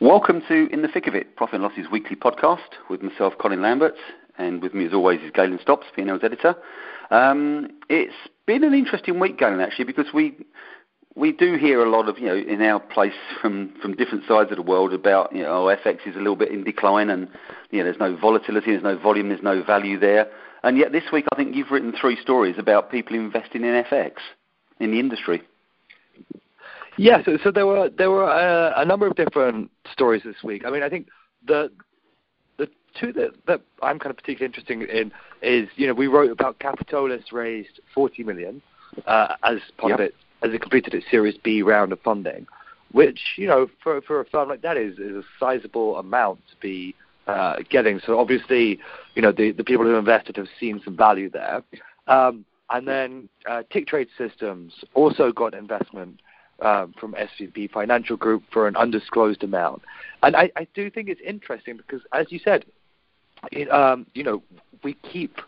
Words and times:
Welcome 0.00 0.42
to 0.48 0.68
In 0.72 0.82
the 0.82 0.88
Thick 0.88 1.06
of 1.06 1.14
It, 1.14 1.36
Profit 1.36 1.54
and 1.54 1.62
Losses 1.62 1.86
Weekly 1.90 2.16
podcast 2.16 2.58
with 2.90 3.02
myself, 3.02 3.34
Colin 3.38 3.62
Lambert, 3.62 3.94
and 4.36 4.60
with 4.60 4.74
me 4.74 4.86
as 4.86 4.92
always 4.92 5.20
is 5.20 5.30
Galen 5.32 5.58
Stops, 5.62 5.86
P&L's 5.94 6.24
editor. 6.24 6.56
Um, 7.10 7.68
it's 7.88 8.14
been 8.46 8.64
an 8.64 8.74
interesting 8.74 9.20
week, 9.20 9.38
Galen, 9.38 9.60
actually, 9.60 9.84
because 9.84 10.06
we 10.12 10.34
we 11.14 11.30
do 11.30 11.56
hear 11.56 11.84
a 11.84 11.90
lot 11.90 12.08
of, 12.08 12.18
you 12.18 12.26
know, 12.26 12.36
in 12.36 12.62
our 12.62 12.80
place 12.80 13.12
from, 13.40 13.74
from 13.82 13.94
different 13.94 14.24
sides 14.26 14.50
of 14.50 14.56
the 14.56 14.62
world 14.62 14.94
about, 14.94 15.34
you 15.34 15.42
know, 15.42 15.68
oh, 15.68 15.76
FX 15.84 16.06
is 16.06 16.16
a 16.16 16.18
little 16.18 16.36
bit 16.36 16.50
in 16.50 16.64
decline 16.64 17.10
and, 17.10 17.28
you 17.70 17.78
know, 17.78 17.84
there's 17.84 17.98
no 17.98 18.16
volatility, 18.16 18.70
there's 18.70 18.82
no 18.82 18.96
volume, 18.96 19.28
there's 19.28 19.42
no 19.42 19.62
value 19.62 19.98
there. 19.98 20.26
And 20.62 20.78
yet 20.78 20.92
this 20.92 21.04
week 21.12 21.26
I 21.32 21.36
think 21.36 21.54
you've 21.54 21.70
written 21.70 21.92
three 21.92 22.18
stories 22.20 22.56
about 22.56 22.90
people 22.90 23.14
investing 23.14 23.62
in 23.62 23.84
FX 23.84 24.12
in 24.80 24.90
the 24.90 25.00
industry. 25.00 25.42
Yeah, 26.96 27.24
so, 27.24 27.38
so 27.42 27.50
there 27.50 27.66
were 27.66 27.88
there 27.88 28.10
were 28.10 28.28
a, 28.28 28.74
a 28.76 28.84
number 28.84 29.06
of 29.06 29.16
different 29.16 29.70
stories 29.90 30.22
this 30.24 30.42
week. 30.42 30.64
I 30.66 30.70
mean, 30.70 30.82
I 30.82 30.88
think 30.88 31.08
the 31.46 31.70
the 32.58 32.68
two 32.98 33.12
that, 33.14 33.30
that 33.46 33.60
I'm 33.82 33.98
kind 33.98 34.10
of 34.10 34.16
particularly 34.16 34.46
interested 34.46 34.90
in 34.90 35.12
is 35.42 35.68
you 35.76 35.86
know 35.86 35.94
we 35.94 36.06
wrote 36.06 36.30
about 36.30 36.58
Capitolis 36.58 37.32
raised 37.32 37.80
40 37.94 38.24
million 38.24 38.62
uh, 39.06 39.34
as 39.42 39.58
part 39.78 39.90
yep. 39.90 39.98
of 39.98 40.04
it 40.06 40.14
as 40.42 40.52
it 40.52 40.60
completed 40.60 40.92
its 40.94 41.06
Series 41.10 41.36
B 41.42 41.62
round 41.62 41.92
of 41.92 42.00
funding, 42.00 42.46
which 42.92 43.20
you 43.36 43.46
know 43.46 43.68
for 43.82 44.00
for 44.02 44.20
a 44.20 44.24
firm 44.26 44.48
like 44.48 44.62
that 44.62 44.76
is 44.76 44.98
is 44.98 45.16
a 45.16 45.22
sizable 45.40 45.96
amount 45.96 46.40
to 46.50 46.56
be 46.60 46.94
uh, 47.26 47.56
getting. 47.70 48.00
So 48.04 48.18
obviously, 48.18 48.78
you 49.14 49.22
know 49.22 49.32
the 49.32 49.52
the 49.52 49.64
people 49.64 49.86
who 49.86 49.96
invested 49.96 50.36
have 50.36 50.48
seen 50.60 50.80
some 50.84 50.96
value 50.96 51.30
there. 51.30 51.62
Um, 52.06 52.44
and 52.70 52.88
then 52.88 53.28
uh, 53.48 53.62
TickTrade 53.72 54.08
Systems 54.16 54.72
also 54.94 55.30
got 55.30 55.52
investment 55.52 56.20
um, 56.62 56.94
from 56.98 57.14
SVB 57.14 57.70
Financial 57.70 58.16
Group 58.16 58.42
for 58.52 58.68
an 58.68 58.76
undisclosed 58.76 59.42
amount. 59.44 59.82
And 60.22 60.36
I, 60.36 60.50
I 60.56 60.66
do 60.74 60.90
think 60.90 61.08
it's 61.08 61.20
interesting 61.26 61.76
because, 61.76 62.00
as 62.12 62.26
you 62.30 62.38
said, 62.38 62.64
it, 63.50 63.70
um, 63.70 64.06
you 64.14 64.22
know, 64.22 64.42
we 64.84 64.94
keep 64.94 65.38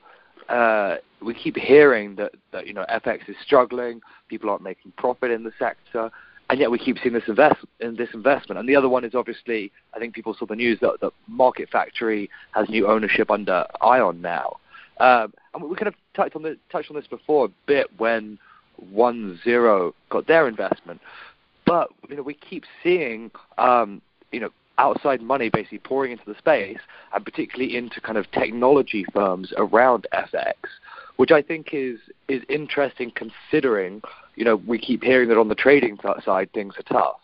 uh, 0.48 0.96
we 1.22 1.32
keep 1.32 1.56
hearing 1.56 2.16
that, 2.16 2.32
that 2.52 2.66
you 2.66 2.74
know 2.74 2.84
FX 2.90 3.28
is 3.28 3.36
struggling, 3.42 4.00
people 4.28 4.50
aren't 4.50 4.62
making 4.62 4.92
profit 4.96 5.30
in 5.30 5.42
the 5.42 5.52
sector, 5.58 6.10
and 6.50 6.60
yet 6.60 6.70
we 6.70 6.78
keep 6.78 6.98
seeing 7.02 7.14
this 7.14 7.24
invest 7.28 7.64
in 7.80 7.96
this 7.96 8.10
investment. 8.12 8.58
And 8.58 8.68
the 8.68 8.76
other 8.76 8.88
one 8.88 9.04
is 9.04 9.14
obviously, 9.14 9.72
I 9.94 9.98
think 9.98 10.14
people 10.14 10.34
saw 10.38 10.46
the 10.46 10.56
news 10.56 10.78
that, 10.80 11.00
that 11.00 11.12
MarketFactory 11.30 12.28
has 12.52 12.68
new 12.68 12.86
ownership 12.86 13.30
under 13.30 13.64
Ion 13.80 14.20
now. 14.20 14.58
Um, 14.98 15.32
and 15.54 15.64
we 15.64 15.74
kind 15.76 15.88
of 15.88 15.94
touched 16.14 16.36
on, 16.36 16.42
the, 16.42 16.58
touched 16.70 16.90
on 16.90 16.96
this 16.96 17.06
before 17.06 17.46
a 17.46 17.48
bit 17.66 17.88
when 17.98 18.38
OneZero 18.92 19.92
got 20.10 20.26
their 20.26 20.48
investment. 20.48 21.00
But 21.66 21.88
you 22.08 22.16
know, 22.16 22.22
we 22.22 22.34
keep 22.34 22.64
seeing 22.82 23.30
um, 23.58 24.02
you 24.32 24.40
know 24.40 24.50
outside 24.78 25.22
money 25.22 25.48
basically 25.48 25.78
pouring 25.78 26.12
into 26.12 26.24
the 26.26 26.36
space, 26.36 26.78
and 27.14 27.24
particularly 27.24 27.76
into 27.76 28.00
kind 28.00 28.18
of 28.18 28.30
technology 28.32 29.04
firms 29.12 29.52
around 29.56 30.06
FX, 30.12 30.54
which 31.16 31.30
I 31.30 31.42
think 31.42 31.68
is 31.72 31.98
is 32.28 32.42
interesting 32.48 33.12
considering 33.14 34.02
you 34.36 34.44
know 34.44 34.56
we 34.56 34.78
keep 34.78 35.02
hearing 35.02 35.28
that 35.28 35.38
on 35.38 35.48
the 35.48 35.54
trading 35.54 35.98
side 36.24 36.52
things 36.52 36.74
are 36.78 36.82
tough. 36.82 37.20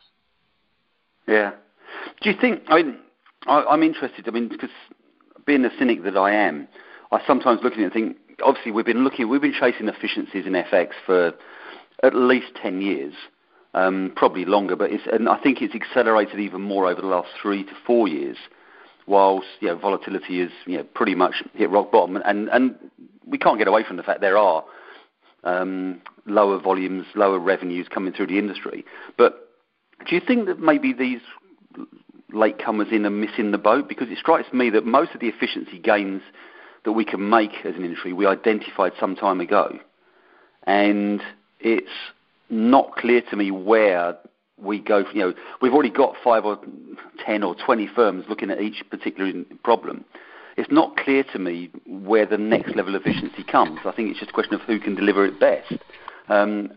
Yeah. 1.27 1.53
Do 2.23 2.31
you 2.31 2.37
think? 2.41 2.63
I 2.69 2.83
mean, 2.83 2.99
I, 3.47 3.65
I'm 3.65 3.83
interested. 3.83 4.27
I 4.29 4.31
mean, 4.31 4.49
because 4.49 4.71
being 5.47 5.63
the 5.63 5.71
cynic 5.79 6.03
that 6.05 6.17
I 6.17 6.33
am, 6.33 6.69
I 7.13 7.21
sometimes 7.27 7.61
look 7.63 7.75
at 7.75 7.79
it 7.79 7.85
and 7.85 7.93
think 7.93 8.17
obviously 8.43 8.73
we've 8.73 8.87
been 8.87 9.05
looking, 9.05 9.29
we've 9.29 9.41
been 9.41 9.55
chasing 9.59 9.89
efficiencies 9.89 10.47
in 10.47 10.53
FX 10.53 10.91
for 11.05 11.33
at 12.03 12.15
least 12.15 12.55
10 12.63 12.81
years, 12.81 13.15
um, 13.75 14.13
probably 14.17 14.45
longer, 14.45 14.77
but 14.77 14.91
it's, 14.91 15.05
and 15.11 15.29
I 15.29 15.39
think 15.41 15.63
it's 15.63 15.75
accelerated 15.75 16.41
even 16.41 16.61
more 16.61 16.87
over 16.87 17.01
the 17.01 17.07
last 17.07 17.29
three 17.41 17.65
to 17.65 17.73
four 17.87 18.09
years, 18.09 18.37
whilst 19.07 19.47
you 19.61 19.69
know, 19.69 19.77
volatility 19.77 20.41
is 20.41 20.51
you 20.67 20.79
know, 20.79 20.85
pretty 20.95 21.15
much 21.15 21.43
hit 21.55 21.71
rock 21.71 21.93
bottom, 21.93 22.17
and, 22.17 22.49
and 22.49 22.77
we 23.27 23.39
can't 23.39 23.59
get 23.59 23.69
away 23.69 23.85
from 23.85 23.97
the 23.97 24.03
fact 24.03 24.21
there 24.21 24.39
are 24.39 24.65
um, 25.45 26.01
lower 26.27 26.59
volumes, 26.59 27.07
lower 27.15 27.39
revenues 27.39 27.87
coming 27.89 28.13
through 28.13 28.27
the 28.27 28.39
industry. 28.39 28.85
But 29.17 29.49
do 30.09 30.15
you 30.15 30.21
think 30.21 30.47
that 30.47 30.61
maybe 30.61 30.93
these 30.93 31.21
latecomers 32.33 32.93
in 32.93 33.07
are 33.07 33.11
missing 33.11 33.51
the 33.51 33.59
boat? 33.59 33.89
Because 33.89 34.09
it 34.09 34.19
strikes 34.19 34.53
me 34.53 34.71
that 34.71 34.87
most 34.87 35.13
of 35.13 35.21
the 35.21 35.29
efficiency 35.29 35.79
gains 35.79 36.23
that 36.85 36.93
we 36.93 37.05
can 37.05 37.29
make 37.29 37.53
as 37.65 37.75
an 37.77 37.85
industry 37.85 38.13
we 38.13 38.27
identified 38.27 38.93
some 38.99 39.15
time 39.17 39.41
ago. 39.41 39.79
And 40.65 41.21
it's 41.59 41.91
not 42.49 42.97
clear 42.97 43.23
to 43.31 43.37
me 43.37 43.51
where 43.51 44.17
we 44.59 44.81
go. 44.81 45.05
You 45.13 45.21
know, 45.21 45.35
we've 45.63 45.73
already 45.73 45.91
got 45.91 46.15
five 46.23 46.45
or 46.45 46.59
ten 47.25 47.43
or 47.43 47.55
twenty 47.55 47.87
firms 47.87 48.25
looking 48.29 48.51
at 48.51 48.61
each 48.61 48.83
particular 48.91 49.33
problem. 49.65 50.05
It's 50.57 50.71
not 50.71 50.97
clear 50.97 51.25
to 51.33 51.39
me 51.39 51.71
where 51.87 52.27
the 52.27 52.37
next 52.37 52.77
level 52.77 52.95
of 52.95 53.03
efficiency 53.03 53.45
comes. 53.45 53.81
I 53.85 53.93
think 53.93 54.11
it's 54.11 54.19
just 54.19 54.31
a 54.31 54.35
question 54.35 54.55
of 54.55 54.61
who 54.63 54.79
can 54.79 54.95
deliver 54.95 55.25
it 55.25 55.41
best. 55.41 55.73
Um, 56.29 56.73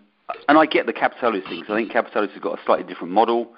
and 0.47 0.57
I 0.57 0.65
get 0.65 0.85
the 0.85 0.93
Capitolis 0.93 1.43
thing. 1.49 1.63
I 1.67 1.75
think 1.75 1.91
Capitolis 1.91 2.31
has 2.31 2.41
got 2.41 2.59
a 2.59 2.63
slightly 2.65 2.85
different 2.85 3.13
model. 3.13 3.53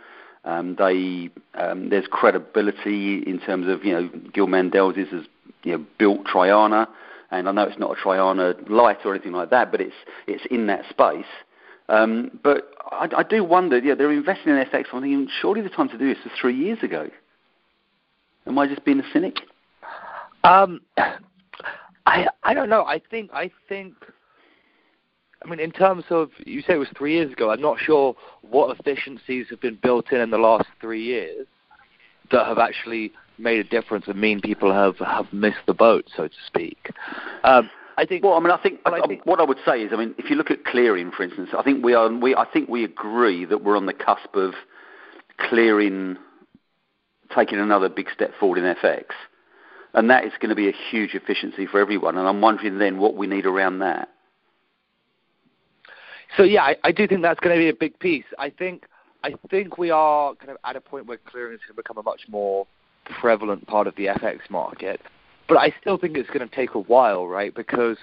Um, 0.46 0.76
they 0.78 1.30
um, 1.56 1.90
there's 1.90 2.08
credibility 2.10 3.24
in 3.26 3.40
terms 3.40 3.68
of 3.68 3.84
you 3.84 3.94
know 3.94 4.10
Gil 4.34 4.48
Mandelzis 4.48 5.10
has 5.10 5.24
you 5.64 5.74
know, 5.74 5.86
built 5.98 6.26
Traiana, 6.26 6.88
and 7.32 7.50
I 7.50 7.52
know 7.52 7.64
it's 7.64 7.80
not 7.80 7.98
a 7.98 8.02
Traiana 8.02 8.70
light 8.70 9.00
or 9.06 9.14
anything 9.14 9.34
like 9.34 9.50
that, 9.50 9.72
but 9.72 9.82
it's 9.82 9.96
it's 10.28 10.46
in 10.50 10.68
that 10.68 10.84
space. 10.90 11.26
Um, 11.90 12.40
but 12.44 12.72
I, 12.92 13.10
I 13.18 13.24
do 13.24 13.44
wonder, 13.44 13.78
yeah, 13.78 13.96
they're 13.96 14.12
investing 14.12 14.54
in 14.54 14.64
FX. 14.66 14.86
I'm 14.92 15.02
thinking, 15.02 15.28
surely 15.42 15.62
the 15.62 15.70
time 15.70 15.90
to 15.90 15.98
do 15.98 16.08
this 16.14 16.24
was 16.24 16.34
three 16.40 16.56
years 16.56 16.80
ago. 16.82 17.10
Am 18.48 18.58
I 18.58 18.68
just 18.68 18.84
being 18.86 19.00
a 19.00 19.04
cynic? 19.12 19.38
Um, 20.44 20.82
I 22.06 22.28
I 22.44 22.54
don't 22.54 22.70
know. 22.70 22.86
I 22.86 23.02
think 23.10 23.32
I 23.34 23.52
think. 23.68 23.96
I 25.44 25.50
mean, 25.50 25.60
in 25.60 25.72
terms 25.72 26.06
of 26.10 26.30
you 26.46 26.62
say 26.62 26.74
it 26.74 26.78
was 26.78 26.88
three 26.98 27.14
years 27.14 27.32
ago. 27.32 27.52
I'm 27.52 27.62
not 27.62 27.78
sure 27.80 28.16
what 28.42 28.76
efficiencies 28.80 29.48
have 29.50 29.62
been 29.62 29.78
built 29.82 30.12
in 30.12 30.22
in 30.22 30.32
the 30.32 30.38
last 30.38 30.68
three 30.82 31.04
years 31.04 31.48
that 32.32 32.48
have 32.48 32.58
actually 32.58 33.12
made 33.38 33.60
a 33.60 33.64
difference 33.64 34.06
and 34.08 34.20
mean 34.20 34.42
people 34.42 34.74
have 34.74 34.98
have 34.98 35.32
missed 35.32 35.66
the 35.68 35.74
boat, 35.74 36.06
so 36.16 36.28
to 36.28 36.36
speak. 36.48 36.92
Um, 37.44 37.70
I 37.98 38.06
think. 38.06 38.24
Well, 38.24 38.34
I 38.34 38.40
mean, 38.40 38.52
I 38.52 38.58
think, 38.58 38.82
I 38.86 39.02
think, 39.08 39.26
what 39.26 39.40
I 39.40 39.44
would 39.44 39.60
say 39.66 39.82
is, 39.82 39.92
I 39.94 39.98
mean, 39.98 40.16
if 40.18 40.30
you 40.30 40.36
look 40.36 40.52
at 40.52 40.66
clearing, 40.66 41.12
for 41.12 41.24
instance, 41.24 41.50
I 41.58 41.64
think 41.64 41.84
we 41.84 41.94
are. 41.94 42.12
We 42.14 42.36
I 42.36 42.46
think 42.46 42.70
we 42.70 42.84
agree 42.84 43.46
that 43.46 43.64
we're 43.64 43.78
on 43.78 43.86
the 43.86 43.94
cusp 43.94 44.36
of 44.36 44.54
clearing, 45.38 46.18
taking 47.34 47.60
another 47.60 47.90
big 47.90 48.08
step 48.14 48.32
forward 48.40 48.58
in 48.58 48.76
FX, 48.76 49.06
and 49.94 50.10
that 50.10 50.26
is 50.26 50.34
going 50.40 50.50
to 50.50 50.56
be 50.56 50.68
a 50.68 50.74
huge 50.92 51.14
efficiency 51.14 51.66
for 51.66 51.80
everyone. 51.80 52.18
And 52.18 52.28
I'm 52.28 52.42
wondering 52.42 52.78
then 52.80 52.98
what 52.98 53.16
we 53.16 53.28
need 53.28 53.46
around 53.46 53.80
that. 53.80 54.10
So 56.36 56.44
yeah, 56.44 56.64
I, 56.64 56.76
I 56.84 56.92
do 56.92 57.08
think 57.08 57.22
that's 57.22 57.40
going 57.40 57.56
to 57.56 57.60
be 57.60 57.70
a 57.70 57.74
big 57.74 57.98
piece. 58.00 58.26
I 58.38 58.50
think 58.50 58.86
I 59.24 59.34
think 59.50 59.78
we 59.78 59.90
are 59.90 60.36
kind 60.36 60.52
of 60.52 60.58
at 60.66 60.76
a 60.76 60.82
point 60.82 61.08
where 61.08 61.18
clearing 61.18 61.54
is 61.54 61.62
going 61.62 61.76
to 61.76 61.82
become 61.82 61.98
a 61.98 62.04
much 62.04 62.24
more 62.28 62.68
prevalent 63.20 63.66
part 63.68 63.88
of 63.88 63.96
the 63.96 64.06
FX 64.06 64.50
market. 64.50 65.02
But 65.48 65.58
I 65.58 65.74
still 65.80 65.98
think 65.98 66.18
it's 66.18 66.30
going 66.30 66.48
to 66.48 66.56
take 66.56 66.74
a 66.74 66.80
while, 66.80 67.28
right? 67.28 67.54
Because 67.54 67.98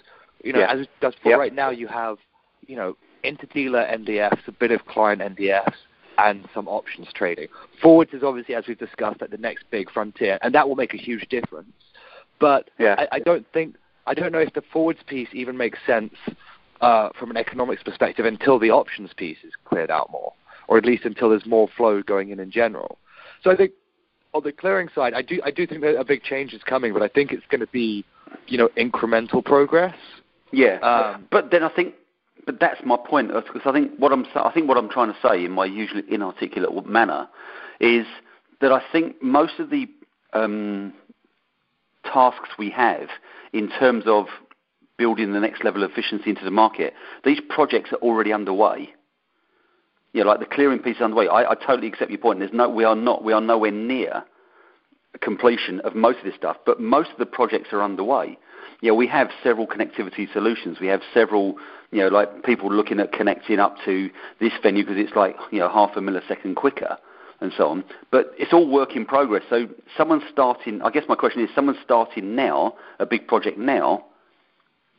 you 0.45 0.53
know, 0.53 0.61
yeah. 0.61 0.73
as 0.73 0.81
it 0.81 0.91
does 1.01 1.15
for 1.23 1.37
right 1.39 1.55
now, 1.55 1.71
you 1.71 1.89
have 1.89 2.19
you 2.67 2.77
know 2.77 2.97
interdealer 3.25 3.89
NDFs, 3.93 4.47
a 4.47 4.53
bit 4.53 4.71
of 4.71 4.85
client 4.87 5.21
NDFs, 5.21 5.75
and 6.19 6.49
some 6.55 6.69
options 6.69 7.09
trading. 7.15 7.49
Forwards 7.81 8.13
is 8.13 8.23
obviously, 8.23 8.55
as 8.55 8.65
we've 8.67 8.79
discussed, 8.79 9.21
like 9.21 9.31
the 9.31 9.39
next 9.39 9.65
big 9.71 9.91
frontier, 9.91 10.39
and 10.43 10.55
that 10.55 10.69
will 10.69 10.77
make 10.77 10.95
a 10.95 10.99
huge 10.99 11.29
difference. 11.29 11.73
But 12.41 12.71
yeah. 12.79 12.95
I, 12.99 13.17
I 13.17 13.19
don't 13.21 13.47
think 13.53 13.77
I 14.07 14.15
don't 14.15 14.33
know 14.33 14.41
if 14.41 14.53
the 14.53 14.63
forwards 14.73 15.01
piece 15.07 15.29
even 15.33 15.57
makes 15.57 15.79
sense 15.87 16.15
uh, 16.81 17.11
from 17.19 17.31
an 17.31 17.37
economics 17.37 17.83
perspective 17.83 18.27
until 18.27 18.59
the 18.59 18.71
options 18.71 19.11
piece 19.17 19.39
is 19.45 19.53
cleared 19.65 19.91
out 19.91 20.11
more, 20.11 20.33
or 20.69 20.79
at 20.79 20.85
least 20.85 21.05
until 21.05 21.31
there's 21.31 21.47
more 21.47 21.69
flow 21.77 22.03
going 22.03 22.31
in 22.31 22.41
in 22.41 22.51
general. 22.51 22.99
So 23.43 23.51
I 23.51 23.57
think 23.57 23.73
on 24.35 24.43
the 24.43 24.53
clearing 24.53 24.89
side, 24.95 25.15
I 25.15 25.23
do 25.23 25.41
I 25.45 25.51
do 25.51 25.67
think 25.67 25.83
that 25.83 25.99
a 25.99 26.05
big 26.05 26.23
change 26.23 26.53
is 26.53 26.63
coming, 26.63 26.93
but 26.93 27.03
I 27.03 27.09
think 27.09 27.33
it's 27.33 27.45
going 27.51 27.61
to 27.61 27.67
be, 27.67 28.05
you 28.47 28.59
know, 28.59 28.69
incremental 28.77 29.45
progress. 29.45 29.97
Yeah, 30.53 30.79
um, 30.79 31.27
but 31.31 31.51
then 31.51 31.63
I 31.63 31.69
think, 31.71 31.95
but 32.47 32.61
that's 32.61 32.81
my 32.85 32.97
point 32.97 33.29
because 33.29 33.63
I 33.65 33.73
think 33.73 33.93
what 33.99 34.13
I'm 34.13 34.27
I 34.35 34.51
think 34.53 34.69
what 34.69 34.77
I'm 34.77 34.89
trying 34.89 35.13
to 35.13 35.19
say 35.27 35.45
in 35.45 35.53
my 35.53 35.65
usually 35.65 36.03
inarticulate 36.09 36.87
manner 36.87 37.29
is 37.81 38.07
that 38.61 38.73
I 38.73 38.83
think 38.93 39.23
most 39.23 39.59
of 39.59 39.71
the 39.71 39.87
um, 40.33 40.93
tasks 42.05 42.51
we 42.59 42.71
have 42.71 43.09
in 43.53 43.69
terms 43.69 44.05
of 44.07 44.27
building 44.97 45.33
the 45.33 45.41
next 45.41 45.65
level 45.65 45.83
of 45.83 45.91
efficiency 45.91 46.31
into 46.31 46.45
the 46.45 46.51
market, 46.51 46.95
these 47.25 47.41
projects 47.49 47.93
are 47.93 47.97
already 47.97 48.33
underway 48.33 48.95
know, 50.21 50.29
like 50.31 50.41
the 50.41 50.47
clearing 50.47 50.79
piece 50.79 50.97
is 50.97 51.03
underway. 51.03 51.29
I, 51.29 51.51
I 51.51 51.55
totally 51.55 51.89
accept 51.89 52.11
your 52.11 52.21
point. 52.21 52.39
There's 52.41 52.53
no, 52.53 52.69
we 52.69 52.85
are 52.85 52.97
not, 52.97 53.25
we 53.25 53.33
are 53.33 53.41
nowhere 53.41 53.71
near 53.71 54.25
completion 55.21 55.81
of 55.81 55.95
most 55.95 56.19
of 56.19 56.25
this 56.25 56.35
stuff, 56.35 56.57
but 56.67 56.81
most 56.81 57.11
of 57.11 57.19
the 57.19 57.27
projects 57.27 57.73
are 57.73 57.83
underway. 57.83 58.39
Know, 58.83 58.95
we 58.95 59.07
have 59.07 59.31
several 59.45 59.67
connectivity 59.67 60.31
solutions. 60.33 60.79
We 60.81 60.89
have 60.89 61.03
several, 61.15 61.57
you 61.93 62.01
know, 62.01 62.09
like 62.09 62.43
people 62.43 62.73
looking 62.73 62.99
at 62.99 63.13
connecting 63.13 63.61
up 63.61 63.77
to 63.85 64.11
this 64.41 64.53
venue 64.63 64.85
because 64.85 64.99
it's 64.99 65.15
like, 65.15 65.37
you 65.53 65.61
know, 65.61 65.69
half 65.69 65.97
a 65.97 66.01
millisecond 66.01 66.57
quicker. 66.57 66.99
and 67.41 67.53
so 67.57 67.69
on. 67.69 67.85
But 68.11 68.33
it's 68.39 68.53
all 68.53 68.69
work 68.69 68.97
in 68.97 69.05
progress. 69.05 69.43
So 69.51 69.69
someone 69.97 70.23
starting. 70.33 70.81
I 70.83 70.91
guess 70.91 71.05
my 71.09 71.15
question 71.15 71.43
is, 71.43 71.51
someone 71.55 71.77
starting 71.85 72.35
now 72.35 72.75
a 72.99 73.07
big 73.07 73.27
project 73.27 73.59
now. 73.59 74.07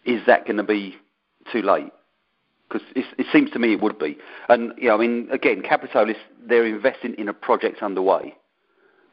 Is 0.05 0.21
that 0.27 0.45
going 0.45 0.57
to 0.57 0.63
be 0.63 0.97
too 1.51 1.61
late? 1.61 1.91
Because 2.73 2.87
it 2.95 3.27
seems 3.31 3.51
to 3.51 3.59
me 3.59 3.73
it 3.73 3.81
would 3.81 3.99
be. 3.99 4.17
And 4.49 4.73
you 4.77 4.87
know, 4.87 4.95
I 4.95 4.97
mean, 4.97 5.27
again, 5.31 5.61
Capitolis 5.61 6.15
they're 6.47 6.65
investing 6.65 7.13
in 7.17 7.29
a 7.29 7.33
project 7.33 7.83
underway. 7.83 8.35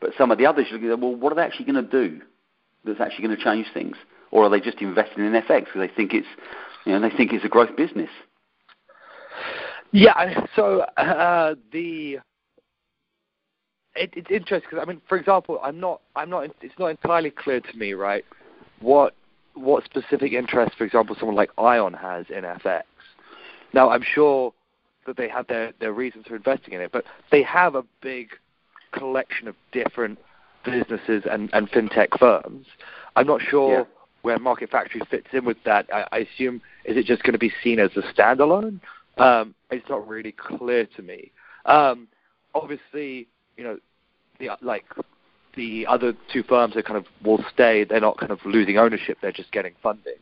But 0.01 0.11
some 0.17 0.31
of 0.31 0.39
the 0.39 0.47
others, 0.47 0.67
you 0.71 0.97
well, 0.97 1.15
what 1.15 1.33
are 1.33 1.37
they 1.37 1.43
actually 1.43 1.71
going 1.71 1.85
to 1.85 1.91
do 1.91 2.21
that's 2.85 3.01
actually 3.01 3.27
going 3.27 3.37
to 3.37 3.45
change 3.45 3.67
things? 3.75 3.97
Or 4.31 4.45
are 4.45 4.49
they 4.49 4.61
just 4.61 4.81
investing 4.81 5.25
in 5.25 5.33
FX 5.33 5.67
because 5.67 5.81
they 5.81 5.89
think 5.95 6.15
it's, 6.15 6.27
you 6.87 6.93
know, 6.93 7.01
they 7.01 7.15
think 7.15 7.33
it's 7.33 7.45
a 7.45 7.49
growth 7.49 7.77
business? 7.77 8.09
Yeah. 9.93 10.47
So 10.57 10.81
uh, 10.97 11.57
the 11.73 12.21
it, 13.97 14.11
it's 14.15 14.31
interesting 14.31 14.69
because 14.71 14.83
I 14.83 14.89
mean, 14.89 15.03
for 15.09 15.19
example, 15.19 15.61
I'm 15.63 15.81
not, 15.81 16.01
I'm 16.17 16.31
not, 16.31 16.45
it's 16.63 16.79
not 16.79 16.87
entirely 16.87 17.31
clear 17.31 17.61
to 17.61 17.77
me, 17.77 17.93
right, 17.93 18.25
what 18.81 19.15
what 19.55 19.85
specific 19.85 20.33
interest, 20.33 20.77
for 20.79 20.85
example, 20.85 21.17
someone 21.19 21.37
like 21.37 21.51
Ion 21.59 21.93
has 21.93 22.27
in 22.31 22.45
FX. 22.45 22.83
Now, 23.73 23.91
I'm 23.91 24.03
sure 24.03 24.53
that 25.07 25.17
they 25.17 25.29
have 25.29 25.47
their 25.47 25.73
their 25.81 25.93
reasons 25.93 26.27
for 26.27 26.37
investing 26.37 26.75
in 26.75 26.81
it, 26.81 26.93
but 26.93 27.05
they 27.31 27.43
have 27.43 27.75
a 27.75 27.85
big 28.01 28.31
collection 28.93 29.49
of 29.49 29.55
different 29.73 30.19
businesses 30.65 31.25
and, 31.31 31.51
and 31.53 31.71
fintech 31.71 32.19
firms. 32.19 32.67
I'm 33.17 33.27
not 33.27 33.41
sure 33.41 33.79
yeah. 33.79 33.85
where 34.23 34.39
MarketFactory 34.39 35.07
fits 35.09 35.29
in 35.33 35.45
with 35.45 35.57
that. 35.65 35.87
I, 35.93 36.07
I 36.13 36.19
assume 36.19 36.61
is 36.85 36.97
it 36.97 37.07
just 37.07 37.23
going 37.23 37.33
to 37.33 37.39
be 37.39 37.53
seen 37.63 37.79
as 37.79 37.91
a 37.97 38.03
standalone? 38.13 38.81
Um, 39.17 39.55
it's 39.71 39.89
not 39.89 40.07
really 40.07 40.33
clear 40.33 40.87
to 40.97 41.03
me. 41.03 41.33
Um, 41.67 42.09
obviously, 42.55 43.29
you 43.57 43.65
know, 43.65 43.79
the 44.39 44.51
like 44.63 44.85
the 45.57 45.87
other 45.87 46.15
two 46.33 46.43
firms 46.43 46.75
that 46.75 46.85
kind 46.85 46.97
of 46.97 47.07
will 47.25 47.45
stay. 47.53 47.85
They're 47.85 48.01
not 48.01 48.19
kind 48.19 48.33
of 48.33 48.39
losing 48.45 48.79
ownership. 48.79 49.19
They're 49.21 49.33
just 49.33 49.53
getting 49.53 49.75
funding. 49.83 50.15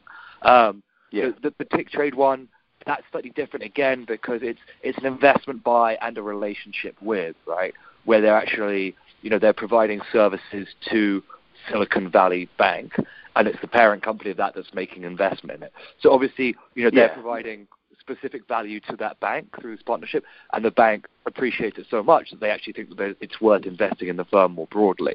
Um, 0.43 0.83
yeah. 1.11 1.31
The, 1.43 1.51
the, 1.51 1.55
the 1.59 1.65
TickTrade 1.65 2.15
one 2.15 2.49
that's 2.87 3.03
slightly 3.11 3.31
different 3.31 3.65
again 3.65 4.05
because 4.07 4.41
it's 4.43 4.61
it's 4.83 4.99
an 4.99 5.07
investment 5.07 5.63
by 5.63 5.97
and 6.01 6.17
a 6.19 6.23
relationship 6.23 6.97
with 7.01 7.37
right 7.47 7.75
where 8.05 8.21
they're 8.21 8.37
actually 8.37 8.95
you 9.23 9.31
know 9.31 9.39
they're 9.39 9.53
providing 9.53 10.01
services 10.13 10.69
to 10.91 11.23
Silicon 11.69 12.11
Valley 12.11 12.49
Bank 12.59 12.93
and 13.37 13.49
it's 13.49 13.61
the 13.61 13.69
parent 13.69 14.03
company 14.03 14.31
of 14.31 14.37
that 14.37 14.55
that's 14.55 14.73
making 14.75 15.05
investment 15.05 15.59
in 15.59 15.63
it. 15.65 15.73
So 16.01 16.13
obviously 16.13 16.57
you 16.75 16.85
know 16.85 16.91
they're 16.91 17.09
yeah. 17.09 17.15
providing 17.15 17.67
specific 18.09 18.47
value 18.49 18.81
to 18.81 18.97
that 18.97 19.21
bank 19.21 19.49
through 19.61 19.77
this 19.77 19.83
partnership, 19.83 20.25
and 20.53 20.65
the 20.65 20.71
bank 20.71 21.07
appreciates 21.27 21.79
it 21.79 21.87
so 21.91 22.03
much 22.03 22.31
that 22.31 22.41
they 22.41 22.51
actually 22.51 22.73
think 22.73 22.97
that 22.97 23.17
it's 23.21 23.41
worth 23.41 23.67
investing 23.67 24.09
in 24.09 24.17
the 24.17 24.25
firm 24.25 24.53
more 24.53 24.67
broadly. 24.71 25.15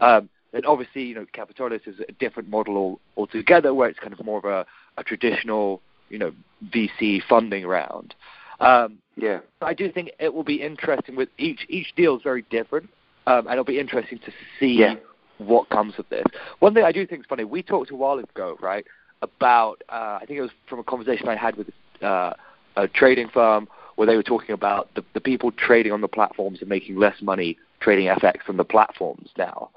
Um, 0.00 0.28
and 0.52 0.66
obviously, 0.66 1.04
you 1.04 1.14
know, 1.14 1.26
Capitolis 1.32 1.86
is 1.86 1.96
a 2.08 2.12
different 2.12 2.48
model 2.48 3.00
altogether, 3.16 3.72
where 3.72 3.88
it's 3.88 3.98
kind 3.98 4.12
of 4.12 4.24
more 4.24 4.38
of 4.38 4.44
a, 4.44 4.66
a 4.98 5.04
traditional, 5.04 5.80
you 6.12 6.18
know, 6.18 6.32
VC 6.72 7.20
funding 7.28 7.66
round. 7.66 8.14
Um, 8.60 8.98
yeah, 9.16 9.40
I 9.60 9.74
do 9.74 9.90
think 9.90 10.10
it 10.20 10.32
will 10.32 10.44
be 10.44 10.62
interesting. 10.62 11.16
With 11.16 11.30
each 11.38 11.66
each 11.68 11.94
deal 11.96 12.16
is 12.16 12.22
very 12.22 12.42
different, 12.50 12.88
um, 13.26 13.46
and 13.46 13.52
it'll 13.52 13.64
be 13.64 13.80
interesting 13.80 14.18
to 14.20 14.32
see 14.60 14.74
yeah. 14.74 14.94
what 15.38 15.68
comes 15.70 15.94
of 15.98 16.08
this. 16.10 16.24
One 16.60 16.74
thing 16.74 16.84
I 16.84 16.92
do 16.92 17.04
think 17.06 17.22
is 17.22 17.26
funny. 17.28 17.44
We 17.44 17.62
talked 17.62 17.90
a 17.90 17.96
while 17.96 18.18
ago, 18.18 18.56
right, 18.60 18.86
about 19.22 19.82
uh, 19.88 20.18
I 20.20 20.24
think 20.26 20.38
it 20.38 20.42
was 20.42 20.52
from 20.68 20.78
a 20.78 20.84
conversation 20.84 21.28
I 21.28 21.36
had 21.36 21.56
with 21.56 21.70
uh, 22.02 22.34
a 22.76 22.86
trading 22.86 23.28
firm 23.28 23.68
where 23.96 24.06
they 24.06 24.16
were 24.16 24.22
talking 24.22 24.52
about 24.52 24.94
the, 24.94 25.04
the 25.14 25.20
people 25.20 25.50
trading 25.52 25.92
on 25.92 26.00
the 26.00 26.08
platforms 26.08 26.62
are 26.62 26.66
making 26.66 26.96
less 26.96 27.16
money 27.20 27.58
trading 27.80 28.06
FX 28.06 28.42
from 28.42 28.56
the 28.56 28.64
platforms 28.64 29.30
now. 29.36 29.70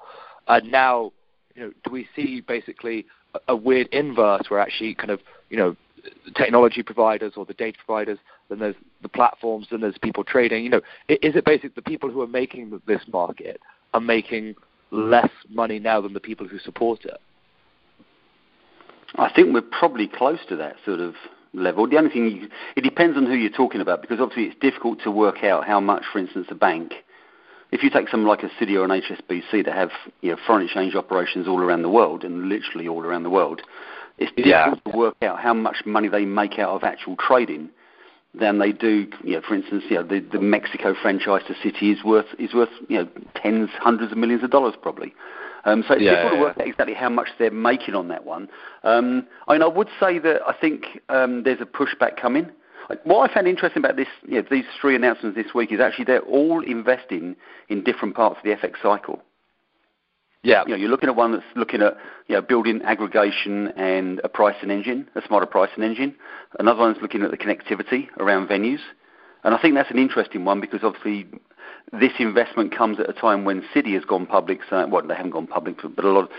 And 0.48 0.72
now, 0.72 1.12
you 1.56 1.64
know, 1.64 1.72
do 1.84 1.92
we 1.92 2.08
see 2.16 2.42
basically 2.42 3.06
a, 3.34 3.40
a 3.50 3.56
weird 3.56 3.88
inverse 3.88 4.44
where 4.50 4.60
actually 4.60 4.96
kind 4.96 5.10
of, 5.10 5.20
you 5.50 5.58
know, 5.58 5.76
technology 6.36 6.84
providers 6.84 7.34
or 7.36 7.46
the 7.46 7.54
data 7.54 7.78
providers, 7.86 8.20
then 8.50 8.60
there's 8.60 8.76
the 9.02 9.10
platforms, 9.10 9.68
then 9.72 9.82
there's 9.82 9.98
people 9.98 10.24
trading. 10.24 10.64
You 10.64 10.70
know, 10.70 10.82
is 11.10 11.36
it 11.36 11.46
basically 11.46 11.72
the 11.76 11.82
people 11.82 12.10
who 12.10 12.22
are 12.22 12.28
making 12.28 12.82
this 12.88 13.02
market 13.12 13.60
are 13.94 14.02
making 14.02 14.56
less 14.92 15.32
money 15.50 15.80
now 15.80 16.02
than 16.02 16.14
the 16.14 16.20
people 16.20 16.48
who 16.48 16.60
support 16.60 17.06
it? 17.06 17.18
I 19.18 19.32
think 19.34 19.54
we're 19.54 19.62
probably 19.62 20.08
close 20.08 20.40
to 20.50 20.56
that 20.58 20.76
sort 20.86 21.00
of 21.00 21.16
level. 21.54 21.88
The 21.88 21.98
only 21.98 22.10
thing, 22.10 22.28
you, 22.28 22.50
it 22.76 22.82
depends 22.82 23.18
on 23.18 23.26
who 23.26 23.34
you're 23.34 23.50
talking 23.50 23.82
about 23.82 24.02
because 24.02 24.20
obviously 24.20 24.46
it's 24.46 24.60
difficult 24.60 25.00
to 25.04 25.12
work 25.12 25.44
out 25.44 25.66
how 25.66 25.80
much, 25.80 26.04
for 26.12 26.20
instance, 26.20 26.48
a 26.50 26.56
bank, 26.56 26.94
if 27.72 27.84
you 27.84 27.90
take 27.90 28.10
something 28.10 28.28
like 28.28 28.44
a 28.44 28.50
Citi 28.62 28.76
or 28.76 28.84
an 28.84 29.02
HSBC 29.02 29.66
that 29.66 29.74
have 29.74 29.92
you 30.22 30.32
know, 30.32 30.38
foreign 30.46 30.66
exchange 30.66 30.96
operations 30.96 31.48
all 31.48 31.62
around 31.62 31.82
the 31.82 31.90
world 31.90 32.24
and 32.24 32.50
literally 32.50 32.88
all 32.88 33.04
around 33.04 33.24
the 33.24 33.30
world, 33.30 33.62
it's 34.18 34.32
difficult 34.32 34.80
yeah. 34.86 34.92
to 34.92 34.98
work 34.98 35.16
out 35.22 35.40
how 35.40 35.54
much 35.54 35.78
money 35.86 36.08
they 36.08 36.26
make 36.26 36.58
out 36.60 36.70
of 36.70 36.84
actual 36.84 37.16
trading 37.18 37.70
than 38.34 38.60
they 38.60 38.72
do. 38.72 39.08
You 39.24 39.36
know, 39.36 39.42
for 39.48 39.56
instance, 39.56 39.84
you 39.90 39.96
know, 39.96 40.04
the, 40.04 40.20
the 40.20 40.40
Mexico 40.40 40.94
franchise 41.02 41.42
to 41.48 41.54
Citi 41.54 41.94
is 41.94 42.04
worth 42.04 42.28
is 42.40 42.54
worth 42.54 42.70
you 42.88 42.98
know 42.98 43.08
tens, 43.36 43.70
hundreds 43.80 44.12
of 44.12 44.18
millions 44.18 44.44
of 44.44 44.52
dollars 44.52 44.76
probably. 44.82 45.14
Um, 45.66 45.84
so 45.88 45.96
it's 45.96 46.04
yeah, 46.04 46.12
difficult 46.12 46.34
yeah. 46.34 46.38
to 46.38 46.44
work 46.44 46.58
out 46.60 46.68
exactly 46.68 46.94
how 46.94 47.10
much 47.10 47.30
they're 47.40 47.52
making 47.52 47.96
on 47.96 48.08
that 48.10 48.24
one. 48.24 48.48
Um, 48.84 49.26
I 49.48 49.54
mean, 49.54 49.64
I 49.64 49.68
would 49.68 49.90
say 50.00 50.20
that 50.20 50.42
I 50.48 50.54
think 50.54 50.86
um, 51.10 51.44
there's 51.44 51.62
a 51.62 51.66
pushback 51.66 52.22
coming. 52.22 52.52
What 53.04 53.30
I 53.30 53.34
found 53.34 53.48
interesting 53.48 53.84
about 53.84 53.96
this, 53.96 54.08
you 54.28 54.36
know, 54.36 54.48
these 54.50 54.66
three 54.80 54.96
announcements 54.96 55.36
this 55.36 55.56
week 55.56 55.72
is 55.72 55.80
actually 55.80 56.06
they're 56.06 56.20
all 56.20 56.64
investing 56.64 57.36
in 57.68 57.84
different 57.84 58.16
parts 58.16 58.38
of 58.38 58.44
the 58.44 58.52
FX 58.52 58.76
cycle. 58.84 59.24
Yeah. 60.46 60.64
You 60.66 60.72
know, 60.72 60.76
you're 60.76 60.90
looking 60.90 61.10
at 61.10 61.16
one 61.16 61.32
that's 61.32 61.44
looking 61.56 61.82
at 61.82 61.98
you 62.28 62.36
know, 62.36 62.42
building 62.42 62.82
aggregation 62.84 63.70
and 63.70 64.22
a 64.24 64.30
pricing 64.30 64.70
engine, 64.70 65.10
a 65.16 65.22
smarter 65.26 65.48
pricing 65.48 65.84
engine. 65.84 66.16
Another 66.60 66.80
one's 66.80 66.98
looking 67.02 67.24
at 67.24 67.32
the 67.32 67.38
connectivity 67.38 68.08
around 68.20 68.48
venues. 68.48 68.80
And 69.44 69.56
I 69.56 69.62
think 69.62 69.74
that's 69.74 69.90
an 69.90 69.98
interesting 69.98 70.46
one 70.46 70.62
because 70.62 70.82
obviously 70.84 71.26
this 71.92 72.12
investment 72.20 72.76
comes 72.76 73.00
at 73.00 73.10
a 73.10 73.14
time 73.14 73.44
when 73.44 73.64
Citi 73.74 73.96
has 73.96 74.06
gone 74.06 74.28
public. 74.28 74.60
So, 74.70 74.88
well, 74.88 75.06
they 75.06 75.16
haven't 75.16 75.32
gone 75.32 75.48
public, 75.48 75.78
but 75.96 76.06
a 76.06 76.10
lot. 76.10 76.26
Of, 76.26 76.30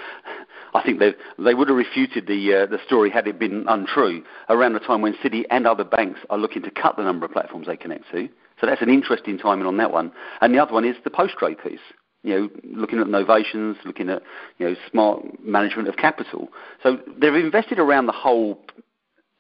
I 0.75 0.83
think 0.85 1.01
they 1.01 1.15
they 1.39 1.55
would 1.55 1.69
have 1.69 1.77
refuted 1.77 2.29
the 2.29 2.55
uh, 2.55 2.67
the 2.67 2.79
story 2.87 3.11
had 3.11 3.27
it 3.27 3.41
been 3.41 3.65
untrue 3.69 4.23
around 4.49 4.75
the 4.75 4.81
time 4.81 5.03
when 5.03 5.15
Citi 5.15 5.45
and 5.51 5.67
other 5.67 5.85
banks 5.85 6.21
are 6.31 6.39
looking 6.39 6.63
to 6.63 6.71
cut 6.71 6.97
the 6.97 7.03
number 7.03 7.27
of 7.27 7.33
platforms 7.33 7.67
they 7.67 7.77
connect 7.77 8.11
to. 8.13 8.29
So 8.61 8.67
that's 8.67 8.83
an 8.83 8.89
interesting 8.89 9.37
timing 9.37 9.67
on 9.67 9.77
that 9.79 9.93
one. 9.93 10.13
And 10.41 10.55
the 10.55 10.59
other 10.61 10.73
one 10.73 10.85
is 10.85 10.97
the 11.03 11.11
post 11.11 11.35
trade 11.39 11.59
piece. 11.63 11.81
You 12.27 12.41
know, 12.41 12.51
looking 12.75 12.99
at 12.99 13.07
novations, 13.07 13.77
looking 13.85 14.11
at 14.11 14.21
you 14.59 14.69
know 14.69 14.77
smart 14.91 15.45
management 15.45 15.89
of 15.89 15.97
capital. 15.97 16.49
So 16.83 16.99
they've 17.21 17.33
invested 17.33 17.79
around 17.79 18.07
the 18.07 18.13
whole 18.13 18.61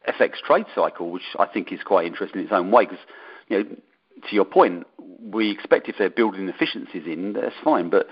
FX 0.09 0.35
trade 0.47 0.66
cycle, 0.73 1.11
which 1.11 1.25
I 1.37 1.47
think 1.47 1.73
is 1.73 1.81
quite 1.85 2.07
interesting 2.07 2.38
in 2.38 2.45
its 2.45 2.52
own 2.52 2.71
way. 2.71 2.85
Because 2.85 3.05
you 3.49 3.59
know, 3.59 3.64
to 4.28 4.35
your 4.37 4.45
point, 4.45 4.87
we 5.21 5.50
expect 5.50 5.88
if 5.88 5.97
they're 5.99 6.11
building 6.11 6.49
efficiencies 6.49 7.07
in, 7.07 7.33
that's 7.33 7.57
fine. 7.64 7.90
But 7.90 8.07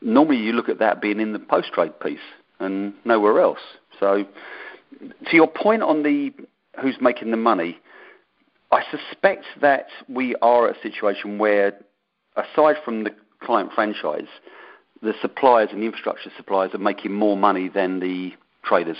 normally 0.00 0.38
you 0.38 0.52
look 0.52 0.68
at 0.68 0.80
that 0.80 1.00
being 1.00 1.20
in 1.20 1.32
the 1.32 1.38
post-trade 1.38 2.00
piece 2.00 2.18
and 2.58 2.94
nowhere 3.04 3.40
else. 3.40 3.60
So 4.00 4.24
to 5.00 5.36
your 5.36 5.46
point 5.46 5.84
on 5.84 6.02
the 6.02 6.32
who's 6.82 6.96
making 7.00 7.30
the 7.30 7.36
money, 7.36 7.78
I 8.72 8.82
suspect 8.90 9.44
that 9.60 9.86
we 10.08 10.34
are 10.42 10.68
at 10.68 10.76
a 10.78 10.82
situation 10.82 11.38
where, 11.38 11.78
aside 12.36 12.76
from 12.84 13.04
the 13.04 13.10
client 13.40 13.70
franchise, 13.74 14.28
the 15.02 15.14
suppliers 15.20 15.68
and 15.72 15.82
the 15.82 15.86
infrastructure 15.86 16.30
suppliers 16.36 16.72
are 16.74 16.78
making 16.78 17.12
more 17.12 17.36
money 17.36 17.68
than 17.68 18.00
the 18.00 18.32
traders. 18.64 18.98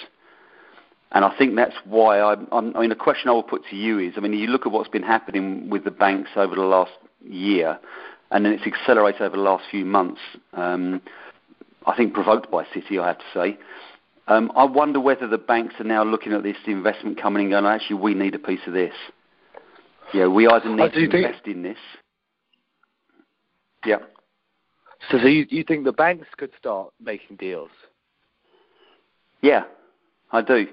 And 1.13 1.25
I 1.25 1.37
think 1.37 1.55
that's 1.57 1.77
why 1.85 2.19
I, 2.19 2.35
I'm, 2.53 2.77
I 2.77 2.81
mean, 2.81 2.91
the 2.91 2.97
question 2.97 3.29
I 3.29 3.33
will 3.33 3.43
put 3.43 3.63
to 3.71 3.77
you 3.77 3.99
is, 3.99 4.15
I 4.17 4.21
mean, 4.21 4.33
you 4.33 4.49
look 4.49 4.67
at 4.67 4.73
what's 4.73 4.89
been 4.89 5.03
happening 5.03 5.71
with 5.71 5.85
the 5.85 5.91
banks 5.91 6.31
over 6.37 6.55
the 6.55 6.63
last 6.63 6.93
year, 7.25 7.79
and 8.31 8.45
then 8.45 8.53
it's 8.53 8.67
accelerated 8.67 9.23
over 9.23 9.37
the 9.37 9.43
last 9.43 9.65
few 9.71 9.85
months. 9.85 10.21
Um, 10.53 11.01
I 11.87 11.97
think 11.97 12.13
provoked 12.13 12.51
by 12.51 12.65
Citi, 12.65 13.01
I 13.01 13.09
have 13.09 13.19
to 13.19 13.25
say. 13.33 13.59
Um, 14.29 14.51
I 14.57 14.65
wonder 14.65 14.99
whether 14.99 15.29
the 15.29 15.39
banks 15.39 15.77
are 15.79 15.85
now 15.85 16.03
looking 16.03 16.33
at 16.33 16.43
this 16.43 16.57
investment 16.67 17.21
coming 17.21 17.45
and 17.45 17.53
going, 17.53 17.65
actually, 17.65 18.01
we 18.01 18.15
need 18.15 18.35
a 18.35 18.41
piece 18.41 18.61
of 18.67 18.73
this. 18.73 18.95
Yeah, 20.13 20.27
we 20.27 20.49
either 20.49 20.69
need 20.69 20.93
to 20.93 21.05
invest 21.05 21.47
in 21.47 21.63
this. 21.63 21.79
Yeah. 23.85 23.99
So, 25.11 25.19
so 25.19 25.27
you, 25.27 25.47
you 25.49 25.63
think 25.63 25.85
the 25.85 25.93
banks 25.93 26.27
could 26.37 26.51
start 26.59 26.93
making 27.01 27.37
deals? 27.37 27.71
Yeah, 29.41 29.65
I 30.33 30.43
do. 30.43 30.67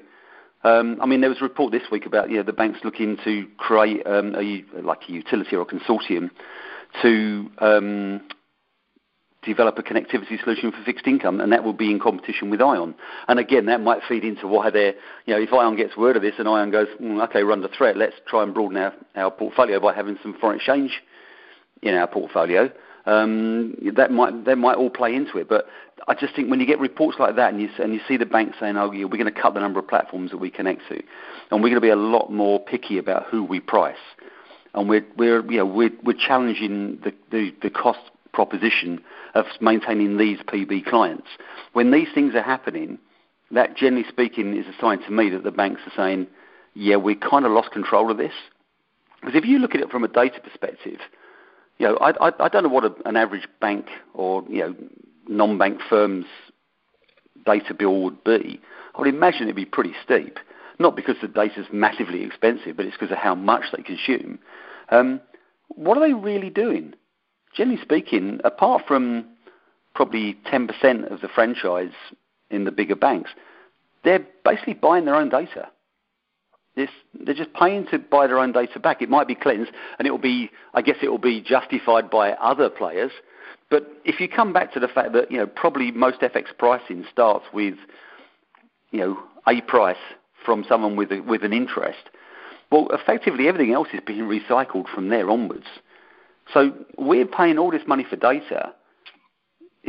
Um, 0.64 0.98
I 1.02 1.06
mean, 1.06 1.22
there 1.22 1.30
was 1.30 1.40
a 1.42 1.44
report 1.44 1.72
this 1.72 1.84
week 1.92 2.06
about 2.06 2.30
you 2.30 2.38
know, 2.38 2.44
the 2.44 2.54
banks 2.54 2.80
looking 2.84 3.18
to 3.26 3.48
create 3.58 4.06
um, 4.08 4.34
a, 4.36 4.64
like 4.82 5.02
a 5.10 5.12
utility 5.12 5.56
or 5.56 5.62
a 5.62 5.66
consortium 5.66 6.32
to 7.02 7.50
um, 7.60 8.22
develop 9.44 9.78
a 9.78 9.84
connectivity 9.84 10.42
solution 10.42 10.72
for 10.72 10.82
fixed 10.86 11.06
income, 11.06 11.42
and 11.42 11.52
that 11.52 11.64
will 11.64 11.74
be 11.74 11.92
in 11.92 12.00
competition 12.00 12.50
with 12.50 12.62
Ion. 12.62 12.96
And 13.28 13.40
again, 13.40 13.66
that 13.66 13.82
might 13.82 14.02
feed 14.08 14.24
into 14.24 14.48
why 14.48 14.70
they're, 14.70 14.94
you 15.26 15.36
know, 15.36 15.42
if 15.42 15.52
Ion 15.52 15.76
gets 15.76 15.98
word 15.98 16.16
of 16.16 16.22
this 16.22 16.36
and 16.40 16.48
Ion 16.48 16.72
goes, 16.72 16.88
mm, 17.02 17.22
okay, 17.26 17.44
we're 17.44 17.52
under 17.52 17.68
threat, 17.68 17.98
let's 17.98 18.16
try 18.28 18.42
and 18.44 18.54
broaden 18.54 18.78
our, 18.78 18.94
our 19.16 19.32
portfolio 19.32 19.80
by 19.82 19.94
having 19.94 20.18
some 20.24 20.36
foreign 20.40 20.56
exchange 20.56 21.02
in 21.82 21.94
our 21.94 22.08
portfolio. 22.08 22.72
Um, 23.06 23.76
that 23.96 24.12
might 24.12 24.46
that 24.46 24.58
might 24.58 24.78
all 24.78 24.90
play 24.90 25.14
into 25.14 25.38
it, 25.38 25.50
but 25.50 25.68
I 26.08 26.14
just 26.14 26.36
think 26.36 26.50
when 26.50 26.62
you 26.62 26.66
get 26.66 26.80
reports 26.80 27.18
like 27.20 27.36
that 27.36 27.52
and 27.52 27.62
you 27.62 27.70
and 27.80 27.94
you 27.94 28.00
see 28.08 28.16
the 28.16 28.26
bank 28.26 28.54
saying, 28.60 28.78
"Oh, 28.78 28.90
we're 28.90 29.08
going 29.08 29.26
to 29.26 29.32
cut 29.32 29.54
the 29.54 29.60
number 29.60 29.80
of 29.80 29.88
platforms 29.88 30.32
that 30.32 30.38
we 30.38 30.50
connect 30.50 30.88
to, 30.88 31.02
and 31.52 31.62
we're 31.62 31.70
going 31.70 31.76
to 31.76 31.82
be 31.82 31.90
a 31.90 31.98
lot 31.98 32.32
more 32.32 32.60
picky 32.62 32.98
about 32.98 33.26
who 33.26 33.44
we 33.44 33.60
price," 33.60 33.98
and 34.74 34.88
we're 34.88 35.06
we're 35.18 35.44
you 35.52 35.58
know 35.58 35.66
we're 35.66 35.92
we're 36.04 36.18
challenging 36.18 36.98
the 37.04 37.14
the, 37.30 37.54
the 37.62 37.70
cost 37.70 38.00
proposition 38.32 39.04
of 39.36 39.46
maintaining 39.60 40.18
these 40.18 40.40
PB 40.40 40.86
clients. 40.86 41.28
When 41.74 41.92
these 41.92 42.08
things 42.14 42.36
are 42.36 42.42
happening, 42.42 43.00
that 43.52 43.76
generally 43.76 44.08
speaking 44.08 44.56
is 44.56 44.66
a 44.66 44.82
sign 44.82 45.00
to 45.04 45.12
me 45.12 45.30
that 45.30 45.44
the 45.44 45.52
banks 45.52 45.82
are 45.86 45.94
saying, 45.96 46.28
"Yeah, 46.74 46.96
we 46.96 47.16
kind 47.16 47.46
of 47.46 47.52
lost 47.52 47.72
control 47.72 48.10
of 48.10 48.18
this." 48.18 48.34
Because 49.20 49.36
if 49.36 49.46
you 49.46 49.60
look 49.60 49.76
at 49.76 49.82
it 49.82 49.90
from 49.90 50.04
a 50.04 50.10
data 50.10 50.40
perspective, 50.42 51.00
you 51.78 51.88
know, 51.88 51.98
I, 51.98 52.12
I, 52.28 52.32
I 52.40 52.50
don't 52.50 52.64
know 52.64 52.70
what 52.70 52.86
a, 52.86 52.94
an 53.06 53.16
average 53.16 53.48
bank 53.60 53.88
or 54.14 54.44
you 54.50 54.60
know 54.60 54.76
non-bank 55.28 55.80
firms' 55.90 56.26
data 57.46 57.74
bill 57.74 58.02
would 58.02 58.24
be. 58.24 58.60
I 58.96 59.00
would 59.00 59.08
imagine 59.08 59.44
it'd 59.44 59.56
be 59.56 59.66
pretty 59.66 59.94
steep. 60.04 60.38
Not 60.80 60.96
because 60.96 61.16
the 61.22 61.28
data 61.28 61.62
is 61.62 61.68
massively 61.72 62.24
expensive, 62.24 62.76
but 62.76 62.86
it's 62.86 62.96
because 62.98 63.12
of 63.12 63.18
how 63.18 63.36
much 63.36 63.66
they 63.76 63.84
consume. 63.84 64.40
Um, 64.90 65.22
what 65.70 65.98
are 65.98 66.08
they 66.08 66.14
really 66.14 66.50
doing? 66.50 66.94
Generally 67.56 67.82
speaking, 67.82 68.40
apart 68.44 68.84
from 68.88 69.26
probably 69.94 70.36
10% 70.52 71.12
of 71.12 71.22
the 71.22 71.28
franchise 71.28 71.92
in 72.50 72.66
the 72.66 72.72
bigger 72.72 72.96
banks, 72.96 73.32
they're 74.04 74.26
basically 74.44 74.74
buying 74.74 75.06
their 75.06 75.16
own 75.16 75.30
data. 75.30 75.70
This, 76.76 76.90
they're 77.14 77.36
just 77.36 77.54
paying 77.54 77.86
to 77.92 78.00
buy 78.00 78.26
their 78.28 78.40
own 78.40 78.52
data 78.52 78.80
back. 78.80 79.02
It 79.02 79.10
might 79.10 79.28
be 79.28 79.36
cleansed, 79.36 79.72
and 80.00 80.08
it 80.08 80.12
will 80.12 80.18
be, 80.18 80.50
I 80.74 80.82
guess, 80.82 80.98
it 81.04 81.10
will 81.10 81.20
be 81.20 81.40
justified 81.42 82.10
by 82.10 82.32
other 82.34 82.70
players. 82.70 83.12
But 83.70 83.92
if 84.06 84.20
you 84.20 84.28
come 84.28 84.54
back 84.54 84.74
to 84.74 84.80
the 84.80 84.88
fact 84.88 85.14
that 85.14 85.32
you 85.32 85.38
know 85.38 85.48
probably 85.48 85.92
most 85.92 86.22
FX 86.22 86.46
pricing 86.58 87.06
starts 87.12 87.46
with, 87.54 87.76
you 88.92 89.00
know, 89.00 89.20
a 89.48 89.62
price 89.62 89.98
from 90.44 90.66
someone 90.68 90.96
with 90.96 91.12
a, 91.12 91.20
with 91.22 91.44
an 91.44 91.54
interest, 91.54 92.10
well, 92.72 92.88
effectively 92.92 93.48
everything 93.48 93.74
else 93.74 93.90
is 93.94 94.00
being 94.06 94.24
recycled 94.24 94.88
from 94.94 95.10
there 95.10 95.30
onwards. 95.30 95.68
So 96.54 96.74
we're 96.98 97.26
paying 97.26 97.58
all 97.58 97.72
this 97.72 97.84
money 97.88 98.06
for 98.10 98.16
data. 98.16 98.74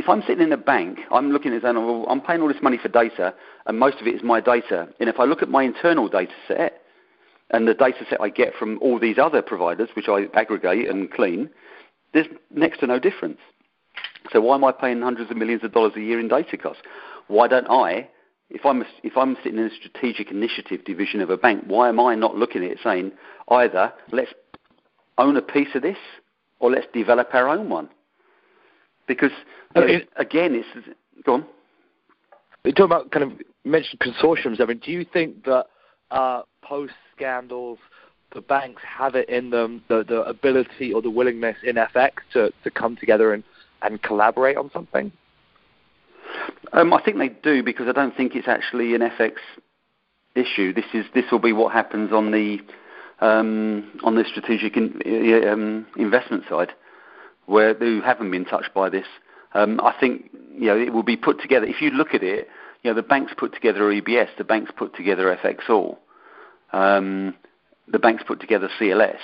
If 0.05 0.09
I'm 0.09 0.21
sitting 0.21 0.43
in 0.43 0.53
a 0.53 0.57
bank, 0.57 0.99
I'm 1.09 1.31
looking 1.31 1.51
at 1.55 1.63
saying, 1.63 1.73
well, 1.73 2.05
I'm 2.07 2.21
paying 2.21 2.39
all 2.39 2.47
this 2.47 2.61
money 2.61 2.77
for 2.77 2.89
data, 2.89 3.33
and 3.65 3.79
most 3.79 3.99
of 3.99 4.05
it 4.05 4.13
is 4.13 4.21
my 4.21 4.39
data. 4.39 4.87
And 4.99 5.09
if 5.09 5.19
I 5.19 5.23
look 5.23 5.41
at 5.41 5.49
my 5.49 5.63
internal 5.63 6.07
data 6.07 6.31
set 6.47 6.83
and 7.49 7.67
the 7.67 7.73
data 7.73 8.05
set 8.07 8.21
I 8.21 8.29
get 8.29 8.53
from 8.53 8.77
all 8.83 8.99
these 8.99 9.17
other 9.17 9.41
providers, 9.41 9.89
which 9.95 10.07
I 10.07 10.25
aggregate 10.35 10.87
and 10.87 11.11
clean, 11.11 11.49
there's 12.13 12.27
next 12.51 12.81
to 12.81 12.85
no 12.85 12.99
difference. 12.99 13.39
So 14.31 14.41
why 14.41 14.53
am 14.53 14.63
I 14.63 14.73
paying 14.73 15.01
hundreds 15.01 15.31
of 15.31 15.37
millions 15.37 15.63
of 15.63 15.73
dollars 15.73 15.93
a 15.95 16.01
year 16.01 16.19
in 16.19 16.27
data 16.27 16.55
costs? 16.55 16.83
Why 17.25 17.47
don't 17.47 17.67
I, 17.67 18.07
if 18.51 18.63
I'm, 18.63 18.85
if 19.01 19.17
I'm 19.17 19.35
sitting 19.43 19.57
in 19.57 19.65
a 19.65 19.75
strategic 19.75 20.29
initiative 20.29 20.85
division 20.85 21.19
of 21.21 21.31
a 21.31 21.37
bank, 21.37 21.63
why 21.65 21.89
am 21.89 21.99
I 21.99 22.13
not 22.13 22.35
looking 22.35 22.63
at 22.63 22.69
it 22.69 22.79
saying 22.83 23.11
either 23.49 23.91
let's 24.11 24.35
own 25.17 25.35
a 25.35 25.41
piece 25.41 25.73
of 25.73 25.81
this 25.81 25.97
or 26.59 26.69
let's 26.69 26.85
develop 26.93 27.33
our 27.33 27.49
own 27.49 27.69
one? 27.69 27.89
Because 29.07 29.31
uh, 29.75 29.81
it, 29.81 30.09
again, 30.17 30.55
it's 30.55 30.87
go 31.23 31.35
on. 31.35 31.45
You're 32.63 32.73
talking 32.73 32.85
about 32.85 33.11
kind 33.11 33.31
of 33.31 33.39
mentioned 33.63 33.99
consortiums. 33.99 34.59
I 34.59 34.65
mean, 34.65 34.79
do 34.83 34.91
you 34.91 35.05
think 35.05 35.45
that 35.45 35.67
uh, 36.11 36.41
post 36.63 36.93
scandals, 37.15 37.77
the 38.33 38.41
banks 38.41 38.81
have 38.83 39.15
it 39.15 39.29
in 39.29 39.51
them 39.51 39.83
the, 39.87 40.03
the 40.03 40.23
ability 40.23 40.91
or 40.93 41.01
the 41.01 41.09
willingness 41.09 41.57
in 41.63 41.75
FX 41.75 42.11
to, 42.33 42.51
to 42.63 42.71
come 42.71 42.95
together 42.95 43.33
and, 43.33 43.43
and 43.81 44.01
collaborate 44.01 44.57
on 44.57 44.71
something? 44.73 45.11
Um, 46.73 46.93
I 46.93 47.01
think 47.01 47.17
they 47.17 47.29
do 47.29 47.63
because 47.63 47.87
I 47.87 47.91
don't 47.91 48.15
think 48.17 48.35
it's 48.35 48.47
actually 48.47 48.95
an 48.95 49.01
FX 49.01 49.33
issue. 50.35 50.73
This 50.73 50.85
is 50.93 51.05
this 51.13 51.25
will 51.31 51.39
be 51.39 51.53
what 51.53 51.71
happens 51.71 52.11
on 52.11 52.31
the 52.31 52.57
um, 53.21 53.91
on 54.03 54.15
the 54.15 54.25
strategic 54.27 54.75
in, 54.75 55.47
um, 55.47 55.87
investment 55.97 56.43
side 56.49 56.73
where 57.45 57.73
who 57.73 58.01
haven't 58.01 58.31
been 58.31 58.45
touched 58.45 58.73
by 58.73 58.89
this. 58.89 59.05
Um, 59.53 59.79
I 59.81 59.93
think 59.99 60.31
you 60.53 60.67
know 60.67 60.77
it 60.77 60.93
will 60.93 61.03
be 61.03 61.17
put 61.17 61.41
together. 61.41 61.65
If 61.65 61.81
you 61.81 61.91
look 61.91 62.13
at 62.13 62.23
it, 62.23 62.47
you 62.83 62.91
know 62.91 62.95
the 62.95 63.03
banks 63.03 63.33
put 63.37 63.53
together 63.53 63.81
EBS, 63.81 64.29
the 64.37 64.43
banks 64.43 64.71
put 64.75 64.95
together 64.95 65.35
FXall, 65.43 65.97
um, 66.73 67.35
the 67.87 67.99
banks 67.99 68.23
put 68.27 68.39
together 68.39 68.69
CLS, 68.79 69.19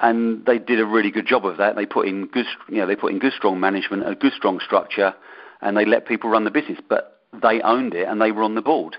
and 0.00 0.44
they 0.46 0.58
did 0.58 0.80
a 0.80 0.86
really 0.86 1.10
good 1.10 1.26
job 1.26 1.44
of 1.46 1.58
that. 1.58 1.76
They 1.76 1.86
put 1.86 2.08
in 2.08 2.26
good, 2.26 2.46
you 2.68 2.78
know, 2.78 2.86
they 2.86 2.96
put 2.96 3.12
in 3.12 3.18
good 3.18 3.32
strong 3.32 3.60
management, 3.60 4.08
a 4.08 4.14
good 4.14 4.32
strong 4.32 4.60
structure, 4.60 5.14
and 5.60 5.76
they 5.76 5.84
let 5.84 6.06
people 6.06 6.30
run 6.30 6.44
the 6.44 6.50
business. 6.50 6.78
But 6.88 7.20
they 7.42 7.60
owned 7.60 7.94
it 7.94 8.08
and 8.08 8.20
they 8.20 8.32
were 8.32 8.42
on 8.42 8.54
the 8.54 8.62
board. 8.62 8.96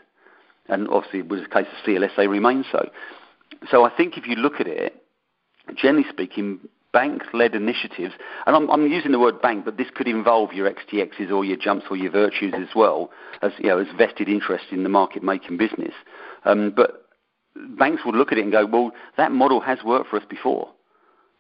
And 0.68 0.88
obviously, 0.88 1.22
with 1.22 1.42
the 1.44 1.50
case 1.50 1.68
of 1.68 1.86
CLS, 1.86 2.16
they 2.16 2.28
remain 2.28 2.64
so. 2.72 2.90
So 3.70 3.84
I 3.84 3.90
think 3.96 4.18
if 4.18 4.26
you 4.26 4.36
look 4.36 4.60
at 4.60 4.68
it, 4.68 5.04
generally 5.76 6.08
speaking, 6.10 6.60
bank-led 6.94 7.56
initiatives, 7.56 8.14
and 8.46 8.56
I'm, 8.56 8.70
I'm, 8.70 8.88
using 8.88 9.12
the 9.12 9.20
word 9.20 9.42
bank, 9.42 9.66
but 9.66 9.78
this 9.78 9.88
could 9.94 10.08
involve 10.08 10.54
your 10.54 10.70
XTXs 10.70 11.32
or 11.32 11.46
your 11.46 11.58
jumps 11.58 11.86
or 11.90 11.96
your 11.96 12.12
Virtus 12.12 12.54
as 12.54 12.76
well 12.76 13.12
as 13.42 13.52
you 13.60 13.70
know 13.70 13.80
as 13.80 13.88
vested 13.98 14.28
interest 14.28 14.66
in 14.72 14.84
the 14.84 14.90
market-making 14.90 15.58
business. 15.58 15.94
Um, 16.44 16.74
but 16.76 17.06
banks 17.56 18.02
would 18.06 18.16
look 18.16 18.32
at 18.32 18.38
it 18.38 18.44
and 18.44 18.52
go, 18.52 18.66
well, 18.66 18.92
that 19.18 19.32
model 19.32 19.62
has 19.62 19.80
worked 19.84 20.10
for 20.10 20.18
us 20.18 20.26
before. 20.30 20.70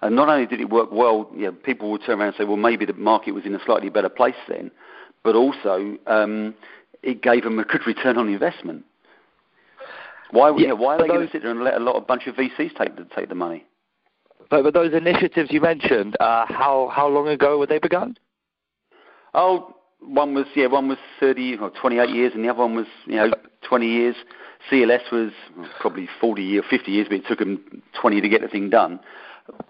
And 0.01 0.15
not 0.15 0.29
only 0.29 0.47
did 0.47 0.59
it 0.59 0.69
work 0.69 0.91
well, 0.91 1.29
you 1.35 1.43
know, 1.43 1.51
people 1.51 1.91
would 1.91 2.01
turn 2.03 2.19
around 2.19 2.29
and 2.29 2.37
say, 2.37 2.43
well, 2.43 2.57
maybe 2.57 2.85
the 2.85 2.93
market 2.93 3.33
was 3.33 3.45
in 3.45 3.53
a 3.53 3.63
slightly 3.65 3.89
better 3.89 4.09
place 4.09 4.35
then, 4.47 4.71
but 5.23 5.35
also 5.35 5.97
um, 6.07 6.55
it 7.03 7.21
gave 7.21 7.43
them 7.43 7.59
a 7.59 7.63
good 7.63 7.85
return 7.85 8.17
on 8.17 8.27
investment. 8.27 8.83
Why, 10.31 10.49
yeah, 10.49 10.57
you 10.57 10.67
know, 10.69 10.75
why 10.75 10.95
are 10.95 11.01
they 11.01 11.07
going 11.07 11.25
to 11.27 11.31
sit 11.31 11.43
there 11.43 11.51
and 11.51 11.63
let 11.63 11.75
a 11.75 11.79
lot 11.79 11.97
of 11.97 12.07
bunch 12.07 12.25
of 12.25 12.35
VCs 12.35 12.75
take 12.77 12.95
the, 12.95 13.05
take 13.15 13.29
the 13.29 13.35
money? 13.35 13.65
But, 14.51 14.63
but 14.63 14.73
those 14.73 14.93
initiatives 14.93 15.49
you 15.51 15.61
mentioned, 15.61 16.17
uh, 16.19 16.45
how 16.45 16.91
how 16.93 17.07
long 17.07 17.29
ago 17.29 17.57
were 17.57 17.65
they 17.65 17.79
begun? 17.79 18.17
Oh, 19.33 19.73
one 20.01 20.35
was 20.35 20.45
yeah, 20.55 20.67
one 20.67 20.89
was 20.89 20.97
30 21.21 21.57
or 21.57 21.69
28 21.69 22.09
years, 22.09 22.33
and 22.35 22.43
the 22.43 22.49
other 22.49 22.59
one 22.59 22.75
was 22.75 22.87
you 23.05 23.15
know 23.15 23.31
20 23.63 23.87
years. 23.87 24.15
CLS 24.69 25.11
was 25.11 25.31
probably 25.79 26.07
40 26.19 26.43
years, 26.43 26.65
50 26.69 26.91
years, 26.91 27.07
but 27.09 27.17
it 27.17 27.25
took 27.27 27.39
them 27.39 27.81
20 27.99 28.21
to 28.21 28.29
get 28.29 28.41
the 28.41 28.47
thing 28.47 28.69
done. 28.69 28.99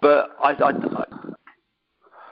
But 0.01 0.35
I, 0.43 0.51
I, 0.51 0.71
I, 0.71 1.05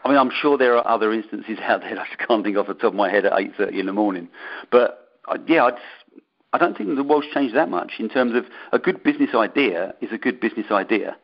I 0.03 0.09
mean, 0.09 0.17
I'm 0.17 0.31
sure 0.41 0.57
there 0.57 0.75
are 0.75 0.85
other 0.85 1.13
instances 1.13 1.57
out 1.61 1.81
there 1.81 1.97
I 1.97 2.05
just 2.05 2.27
can't 2.27 2.43
think 2.43 2.57
off 2.57 2.67
the 2.67 2.73
top 2.73 2.85
of 2.85 2.95
my 2.95 3.11
head 3.11 3.25
at 3.25 3.33
8:30 3.33 3.79
in 3.79 3.85
the 3.85 3.93
morning. 3.93 4.27
But 4.71 5.07
uh, 5.27 5.37
yeah, 5.47 5.65
I'd, 5.65 5.77
I 6.51 6.57
don't 6.57 6.75
think 6.75 6.95
the 6.95 7.03
world's 7.03 7.27
changed 7.31 7.55
that 7.55 7.69
much 7.69 7.93
in 7.99 8.09
terms 8.09 8.33
of 8.35 8.45
a 8.71 8.79
good 8.79 9.03
business 9.03 9.35
idea 9.35 9.93
is 10.01 10.11
a 10.11 10.17
good 10.17 10.39
business 10.39 10.65
idea. 10.71 11.15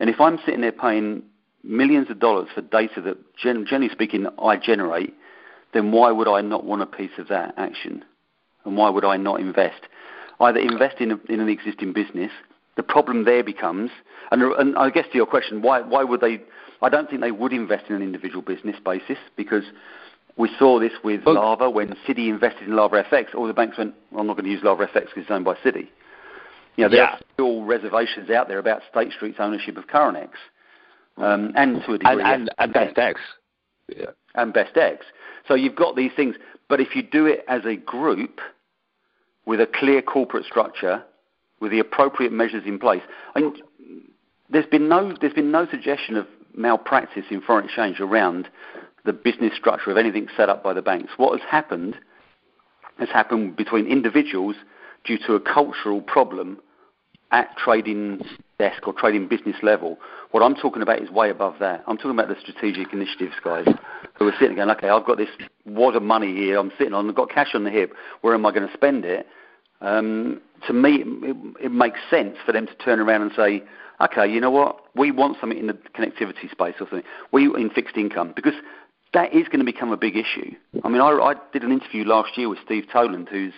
And 0.00 0.10
if 0.10 0.20
I'm 0.20 0.38
sitting 0.44 0.60
there 0.60 0.72
paying 0.72 1.22
millions 1.62 2.10
of 2.10 2.18
dollars 2.18 2.48
for 2.54 2.60
data 2.60 3.00
that, 3.02 3.16
generally 3.36 3.88
speaking, 3.88 4.26
I 4.38 4.56
generate, 4.56 5.14
then 5.72 5.92
why 5.92 6.10
would 6.10 6.28
I 6.28 6.40
not 6.40 6.64
want 6.64 6.82
a 6.82 6.86
piece 6.86 7.18
of 7.18 7.28
that 7.28 7.54
action? 7.56 8.04
And 8.64 8.76
why 8.76 8.90
would 8.90 9.04
I 9.04 9.16
not 9.16 9.40
invest? 9.40 9.82
Either 10.40 10.58
invest 10.58 11.00
in, 11.00 11.12
a, 11.12 11.18
in 11.28 11.40
an 11.40 11.48
existing 11.48 11.92
business. 11.92 12.30
The 12.76 12.82
problem 12.82 13.24
there 13.24 13.44
becomes, 13.44 13.90
and, 14.30 14.42
and 14.42 14.76
I 14.76 14.90
guess 14.90 15.06
to 15.12 15.16
your 15.16 15.26
question, 15.26 15.62
why, 15.62 15.80
why 15.80 16.02
would 16.02 16.20
they? 16.20 16.42
I 16.82 16.88
don't 16.88 17.08
think 17.08 17.20
they 17.20 17.30
would 17.30 17.52
invest 17.52 17.84
in 17.88 17.94
an 17.94 18.02
individual 18.02 18.42
business 18.42 18.76
basis 18.84 19.16
because 19.36 19.62
we 20.36 20.50
saw 20.58 20.80
this 20.80 20.92
with 21.04 21.24
well, 21.24 21.36
Lava 21.36 21.70
when 21.70 21.94
Citi 22.06 22.28
invested 22.28 22.64
in 22.68 22.74
Lava 22.74 23.04
FX. 23.04 23.34
All 23.34 23.46
the 23.46 23.54
banks 23.54 23.78
went, 23.78 23.94
well, 24.10 24.22
I'm 24.22 24.26
not 24.26 24.34
going 24.34 24.44
to 24.44 24.50
use 24.50 24.62
Lava 24.64 24.86
FX 24.86 25.04
because 25.06 25.22
it's 25.22 25.30
owned 25.30 25.44
by 25.44 25.54
Citi. 25.56 25.88
You 26.76 26.84
know, 26.84 26.90
there 26.90 26.98
yeah. 26.98 27.10
are 27.12 27.20
still 27.34 27.62
reservations 27.62 28.30
out 28.30 28.48
there 28.48 28.58
about 28.58 28.82
State 28.90 29.12
Street's 29.12 29.38
ownership 29.38 29.76
of 29.76 29.86
Currenex, 29.86 30.30
um, 31.16 31.52
and 31.54 31.82
to 31.84 31.94
a 31.94 31.98
degree, 31.98 32.22
and, 32.22 32.50
and, 32.58 32.74
and 32.74 32.74
BestX, 32.74 33.14
yeah. 33.88 34.06
and 34.34 34.52
BestX. 34.52 34.98
So 35.46 35.54
you've 35.54 35.76
got 35.76 35.94
these 35.94 36.12
things, 36.16 36.36
but 36.68 36.80
if 36.80 36.96
you 36.96 37.02
do 37.02 37.26
it 37.26 37.44
as 37.48 37.64
a 37.64 37.76
group 37.76 38.40
with 39.46 39.60
a 39.60 39.66
clear 39.66 40.02
corporate 40.02 40.46
structure, 40.46 41.04
with 41.60 41.70
the 41.70 41.78
appropriate 41.78 42.32
measures 42.32 42.64
in 42.66 42.78
place, 42.78 43.02
I 43.34 43.40
mean, 43.40 43.54
there's 44.50 44.66
been 44.66 44.88
no 44.88 45.14
there's 45.20 45.32
been 45.32 45.50
no 45.50 45.66
suggestion 45.70 46.16
of 46.16 46.26
malpractice 46.56 47.24
in 47.30 47.40
foreign 47.40 47.66
exchange 47.66 48.00
around 48.00 48.48
the 49.04 49.12
business 49.12 49.52
structure 49.56 49.90
of 49.90 49.96
anything 49.96 50.28
set 50.36 50.48
up 50.48 50.62
by 50.62 50.72
the 50.72 50.82
banks. 50.82 51.12
What 51.16 51.38
has 51.38 51.48
happened 51.48 51.96
has 52.98 53.08
happened 53.08 53.56
between 53.56 53.86
individuals 53.86 54.56
due 55.04 55.18
to 55.26 55.34
a 55.34 55.40
cultural 55.40 56.00
problem 56.00 56.58
at 57.30 57.56
trading 57.56 58.20
desk 58.58 58.86
or 58.86 58.92
trading 58.92 59.26
business 59.26 59.56
level. 59.62 59.98
What 60.30 60.42
I'm 60.42 60.54
talking 60.54 60.82
about 60.82 61.02
is 61.02 61.10
way 61.10 61.30
above 61.30 61.56
that. 61.60 61.82
I'm 61.86 61.96
talking 61.96 62.12
about 62.12 62.28
the 62.28 62.36
strategic 62.40 62.92
initiatives 62.92 63.34
guys 63.42 63.66
who 64.14 64.28
are 64.28 64.34
sitting 64.38 64.56
going, 64.56 64.70
okay, 64.70 64.88
I've 64.88 65.04
got 65.04 65.18
this 65.18 65.28
wad 65.66 65.96
of 65.96 66.02
money 66.02 66.34
here. 66.34 66.58
I'm 66.58 66.72
sitting 66.78 66.94
on. 66.94 67.08
I've 67.08 67.14
got 67.14 67.30
cash 67.30 67.54
on 67.54 67.64
the 67.64 67.70
hip. 67.70 67.92
Where 68.20 68.34
am 68.34 68.46
I 68.46 68.52
going 68.52 68.68
to 68.68 68.74
spend 68.74 69.04
it? 69.04 69.26
Um, 69.80 70.40
to 70.66 70.72
me, 70.72 71.02
it, 71.04 71.66
it 71.66 71.72
makes 71.72 71.98
sense 72.08 72.36
for 72.46 72.52
them 72.52 72.66
to 72.66 72.74
turn 72.76 73.00
around 73.00 73.22
and 73.22 73.32
say, 73.36 73.64
okay, 74.00 74.30
you 74.30 74.40
know 74.40 74.50
what? 74.50 74.84
we 74.94 75.10
want 75.10 75.36
something 75.40 75.58
in 75.58 75.66
the 75.66 75.74
connectivity 75.74 76.50
space 76.50 76.74
or 76.80 76.86
something. 76.88 77.02
We 77.32 77.46
in 77.46 77.70
fixed 77.70 77.96
income 77.96 78.32
because 78.34 78.54
that 79.12 79.32
is 79.32 79.46
going 79.46 79.60
to 79.60 79.64
become 79.64 79.92
a 79.92 79.96
big 79.96 80.16
issue. 80.16 80.52
I 80.82 80.88
mean, 80.88 81.00
I, 81.00 81.10
I 81.10 81.34
did 81.52 81.62
an 81.62 81.72
interview 81.72 82.04
last 82.04 82.36
year 82.36 82.48
with 82.48 82.58
Steve 82.64 82.84
Toland, 82.92 83.28
who's 83.28 83.52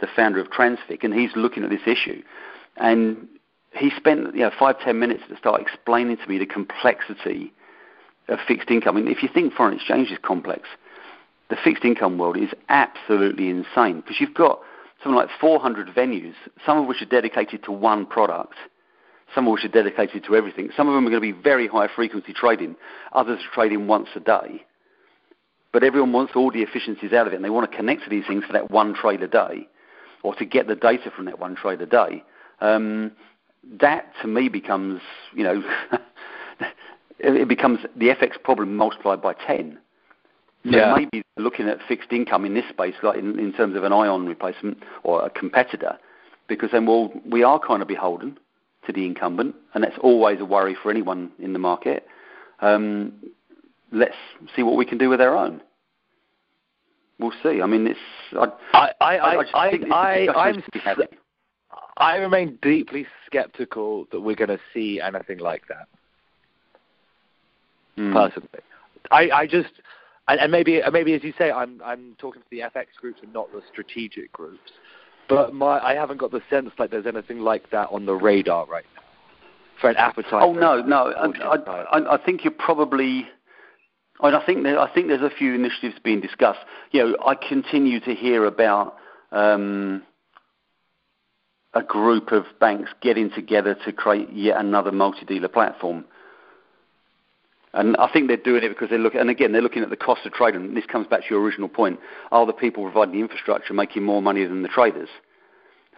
the 0.00 0.08
founder 0.14 0.40
of 0.40 0.50
TransFICC, 0.50 1.04
and 1.04 1.14
he's 1.14 1.30
looking 1.36 1.64
at 1.64 1.70
this 1.70 1.86
issue, 1.86 2.22
and 2.76 3.28
he 3.72 3.90
spent 3.96 4.34
you 4.34 4.42
know 4.42 4.50
five 4.58 4.78
ten 4.80 4.98
minutes 4.98 5.22
to 5.28 5.36
start 5.36 5.60
explaining 5.60 6.16
to 6.16 6.26
me 6.28 6.38
the 6.38 6.46
complexity 6.46 7.52
of 8.28 8.38
fixed 8.46 8.70
income. 8.70 8.96
I 8.96 9.00
mean, 9.00 9.10
if 9.10 9.22
you 9.22 9.28
think 9.32 9.52
foreign 9.52 9.74
exchange 9.74 10.10
is 10.10 10.18
complex, 10.22 10.68
the 11.48 11.56
fixed 11.62 11.84
income 11.84 12.18
world 12.18 12.36
is 12.36 12.50
absolutely 12.68 13.48
insane 13.48 14.00
because 14.00 14.20
you've 14.20 14.34
got 14.34 14.60
something 15.02 15.16
like 15.16 15.28
400 15.40 15.88
venues, 15.88 16.34
some 16.64 16.78
of 16.78 16.86
which 16.86 17.02
are 17.02 17.06
dedicated 17.06 17.62
to 17.64 17.72
one 17.72 18.06
product, 18.06 18.54
some 19.34 19.46
of 19.46 19.52
which 19.52 19.64
are 19.64 19.68
dedicated 19.68 20.24
to 20.24 20.34
everything. 20.34 20.70
Some 20.76 20.88
of 20.88 20.94
them 20.94 21.06
are 21.06 21.10
going 21.10 21.22
to 21.22 21.34
be 21.34 21.42
very 21.42 21.68
high 21.68 21.88
frequency 21.94 22.32
trading, 22.32 22.76
others 23.12 23.40
are 23.40 23.54
trading 23.54 23.86
once 23.86 24.08
a 24.16 24.20
day. 24.20 24.64
But 25.72 25.84
everyone 25.84 26.12
wants 26.12 26.32
all 26.34 26.50
the 26.50 26.62
efficiencies 26.62 27.12
out 27.12 27.26
of 27.26 27.32
it, 27.32 27.36
and 27.36 27.44
they 27.44 27.50
want 27.50 27.70
to 27.70 27.76
connect 27.76 28.04
to 28.04 28.10
these 28.10 28.26
things 28.26 28.44
for 28.44 28.52
that 28.54 28.70
one 28.70 28.94
trade 28.94 29.22
a 29.22 29.28
day, 29.28 29.68
or 30.26 30.34
to 30.34 30.44
get 30.44 30.66
the 30.66 30.74
data 30.74 31.08
from 31.14 31.24
that 31.26 31.38
one 31.38 31.54
trade 31.54 31.80
a 31.80 31.86
day. 31.86 32.20
Um, 32.60 33.12
that 33.78 34.12
to 34.22 34.26
me 34.26 34.48
becomes, 34.48 35.00
you 35.32 35.44
know, 35.44 35.62
it 37.20 37.46
becomes 37.46 37.78
the 37.94 38.06
FX 38.06 38.42
problem 38.42 38.74
multiplied 38.74 39.22
by 39.22 39.34
10. 39.34 39.78
So 40.64 40.76
yeah. 40.76 40.96
maybe 40.96 41.22
looking 41.36 41.68
at 41.68 41.78
fixed 41.86 42.10
income 42.10 42.44
in 42.44 42.54
this 42.54 42.64
space, 42.68 42.96
like 43.04 43.16
in, 43.16 43.38
in 43.38 43.52
terms 43.52 43.76
of 43.76 43.84
an 43.84 43.92
ion 43.92 44.26
replacement 44.26 44.78
or 45.04 45.24
a 45.24 45.30
competitor, 45.30 45.96
because 46.48 46.70
then 46.72 46.86
well, 46.86 47.12
we 47.24 47.44
are 47.44 47.60
kind 47.60 47.80
of 47.80 47.86
beholden 47.86 48.36
to 48.84 48.92
the 48.92 49.06
incumbent, 49.06 49.54
and 49.74 49.84
that's 49.84 49.98
always 50.02 50.40
a 50.40 50.44
worry 50.44 50.76
for 50.82 50.90
anyone 50.90 51.30
in 51.38 51.52
the 51.52 51.60
market. 51.60 52.04
Um, 52.58 53.12
let's 53.92 54.16
see 54.56 54.64
what 54.64 54.76
we 54.76 54.84
can 54.84 54.98
do 54.98 55.08
with 55.08 55.20
our 55.20 55.36
own. 55.36 55.60
We'll 57.18 57.32
see. 57.42 57.62
I 57.62 57.66
mean, 57.66 57.86
it's. 57.86 57.98
I 58.32 58.46
I 58.74 58.90
I 59.00 59.16
I, 59.16 59.34
I, 59.34 59.70
I, 59.90 60.26
I 60.26 60.48
I'm. 60.48 60.62
I 61.98 62.16
remain 62.16 62.58
deeply 62.60 63.06
skeptical 63.24 64.06
that 64.12 64.20
we're 64.20 64.36
going 64.36 64.50
to 64.50 64.60
see 64.74 65.00
anything 65.00 65.38
like 65.38 65.62
that. 65.68 65.88
Mm. 67.96 68.12
Personally, 68.12 68.60
I, 69.10 69.30
I 69.30 69.46
just 69.46 69.70
and, 70.28 70.40
and 70.40 70.52
maybe 70.52 70.80
maybe 70.92 71.14
as 71.14 71.24
you 71.24 71.32
say, 71.38 71.50
I'm 71.50 71.80
I'm 71.84 72.16
talking 72.18 72.42
to 72.42 72.48
the 72.50 72.60
FX 72.60 72.86
groups 73.00 73.20
and 73.22 73.32
not 73.32 73.50
the 73.52 73.62
strategic 73.70 74.32
groups. 74.32 74.72
But 75.28 75.54
my 75.54 75.78
I 75.78 75.94
haven't 75.94 76.18
got 76.18 76.30
the 76.30 76.42
sense 76.50 76.70
like 76.78 76.90
there's 76.90 77.06
anything 77.06 77.40
like 77.40 77.70
that 77.70 77.88
on 77.90 78.06
the 78.06 78.14
radar 78.14 78.66
right 78.66 78.84
now 78.94 79.02
for 79.80 79.90
an 79.90 79.96
appetite. 79.96 80.42
Oh 80.42 80.52
no, 80.52 80.80
no, 80.82 81.12
I, 81.12 81.98
I, 81.98 82.14
I 82.14 82.24
think 82.24 82.44
you're 82.44 82.52
probably. 82.52 83.28
And 84.20 84.34
I 84.34 84.44
think 84.44 84.62
there, 84.62 84.78
I 84.78 84.92
think 84.92 85.08
there's 85.08 85.20
a 85.22 85.30
few 85.30 85.54
initiatives 85.54 85.96
being 86.02 86.20
discussed. 86.20 86.60
You 86.90 87.02
know, 87.02 87.16
I 87.24 87.34
continue 87.34 88.00
to 88.00 88.14
hear 88.14 88.46
about 88.46 88.96
um, 89.30 90.02
a 91.74 91.82
group 91.82 92.32
of 92.32 92.44
banks 92.58 92.90
getting 93.02 93.30
together 93.30 93.76
to 93.84 93.92
create 93.92 94.32
yet 94.32 94.58
another 94.58 94.92
multi-dealer 94.92 95.48
platform. 95.48 96.06
And 97.74 97.94
I 97.98 98.10
think 98.10 98.28
they're 98.28 98.38
doing 98.38 98.64
it 98.64 98.70
because 98.70 98.88
they're 98.88 98.98
looking, 98.98 99.20
and 99.20 99.28
again, 99.28 99.52
they're 99.52 99.60
looking 99.60 99.82
at 99.82 99.90
the 99.90 99.96
cost 99.96 100.24
of 100.24 100.32
trading. 100.32 100.62
And 100.62 100.76
this 100.76 100.86
comes 100.86 101.06
back 101.06 101.20
to 101.20 101.26
your 101.28 101.42
original 101.42 101.68
point: 101.68 102.00
are 102.32 102.46
the 102.46 102.54
people 102.54 102.82
providing 102.84 103.14
the 103.14 103.20
infrastructure 103.20 103.74
making 103.74 104.02
more 104.02 104.22
money 104.22 104.44
than 104.46 104.62
the 104.62 104.68
traders? 104.68 105.10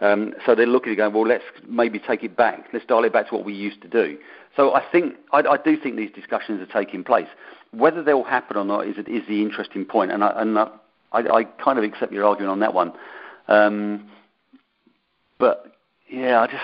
Um, 0.01 0.33
so 0.45 0.55
they're 0.55 0.65
looking 0.65 0.93
at 0.93 0.97
going, 0.97 1.13
well, 1.13 1.27
let's 1.27 1.43
maybe 1.67 1.99
take 1.99 2.23
it 2.23 2.35
back. 2.35 2.67
Let's 2.71 2.85
dial 2.85 3.03
it 3.03 3.13
back 3.13 3.29
to 3.29 3.35
what 3.35 3.45
we 3.45 3.53
used 3.53 3.81
to 3.81 3.87
do. 3.87 4.17
So 4.55 4.73
I 4.73 4.83
think 4.91 5.15
I, 5.31 5.39
I 5.39 5.57
do 5.57 5.77
think 5.77 5.95
these 5.95 6.11
discussions 6.11 6.61
are 6.61 6.71
taking 6.71 7.03
place. 7.03 7.27
Whether 7.71 8.03
they 8.03 8.13
will 8.13 8.23
happen 8.23 8.57
or 8.57 8.65
not 8.65 8.87
is 8.87 8.97
is 8.97 9.27
the 9.27 9.41
interesting 9.41 9.85
point, 9.85 10.11
and 10.11 10.23
I, 10.23 10.41
and 10.41 10.57
I, 10.57 10.69
I 11.11 11.43
kind 11.43 11.77
of 11.77 11.83
accept 11.83 12.11
your 12.11 12.25
argument 12.25 12.51
on 12.51 12.59
that 12.61 12.73
one. 12.73 12.93
Um, 13.47 14.09
but 15.37 15.73
yeah, 16.09 16.41
I 16.41 16.47
just 16.47 16.63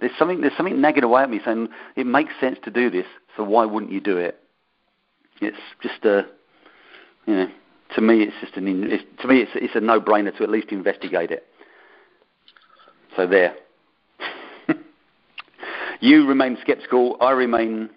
there's 0.00 0.12
something 0.18 0.40
there's 0.40 0.56
something 0.56 0.80
nagging 0.80 1.04
away 1.04 1.22
at 1.22 1.30
me 1.30 1.40
saying 1.44 1.68
it 1.96 2.06
makes 2.06 2.32
sense 2.40 2.58
to 2.64 2.70
do 2.70 2.90
this, 2.90 3.06
so 3.36 3.44
why 3.44 3.64
wouldn't 3.64 3.92
you 3.92 4.00
do 4.00 4.16
it? 4.16 4.38
It's 5.40 5.56
just 5.82 6.04
a, 6.04 6.26
you 7.26 7.34
know, 7.34 7.48
to 7.94 8.00
me 8.00 8.22
it's 8.22 8.36
just 8.40 8.56
an, 8.56 8.84
it's, 8.84 9.04
to 9.22 9.28
me 9.28 9.40
it's 9.40 9.50
it's 9.54 9.74
a 9.74 9.80
no-brainer 9.80 10.36
to 10.36 10.42
at 10.42 10.50
least 10.50 10.68
investigate 10.70 11.30
it. 11.30 11.46
So 13.16 13.26
there. 13.26 13.54
you 16.00 16.26
remain 16.26 16.58
sceptical. 16.66 17.16
I 17.20 17.30
remain 17.30 17.90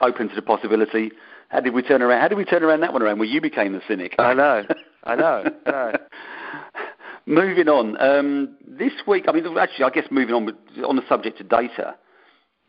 open 0.00 0.28
to 0.28 0.34
the 0.34 0.42
possibility. 0.42 1.12
How 1.52 1.60
did 1.60 1.74
we 1.74 1.82
turn 1.82 2.00
around? 2.00 2.22
How 2.22 2.28
did 2.28 2.38
we 2.38 2.46
turn 2.46 2.62
around 2.62 2.80
that 2.80 2.94
one 2.94 3.02
around? 3.02 3.18
Where 3.18 3.28
you 3.28 3.42
became 3.42 3.74
the 3.74 3.82
cynic? 3.86 4.14
I 4.18 4.32
know. 4.32 4.64
I 5.04 5.14
know. 5.14 5.44
Know. 5.66 5.92
moving 7.26 7.68
on. 7.68 8.00
Um, 8.00 8.56
this 8.66 8.92
week, 9.06 9.26
I 9.28 9.32
mean, 9.32 9.44
actually, 9.58 9.84
I 9.84 9.90
guess 9.90 10.06
moving 10.10 10.34
on 10.34 10.46
with, 10.46 10.54
on 10.82 10.96
the 10.96 11.06
subject 11.10 11.42
of 11.42 11.50
data. 11.50 11.94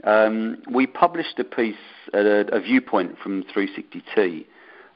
Um, 0.03 0.61
we 0.69 0.85
published 0.85 1.39
a 1.39 1.45
piece, 1.45 1.75
a, 2.13 2.19
a 2.19 2.59
viewpoint 2.59 3.17
from 3.23 3.45
360T 3.55 4.45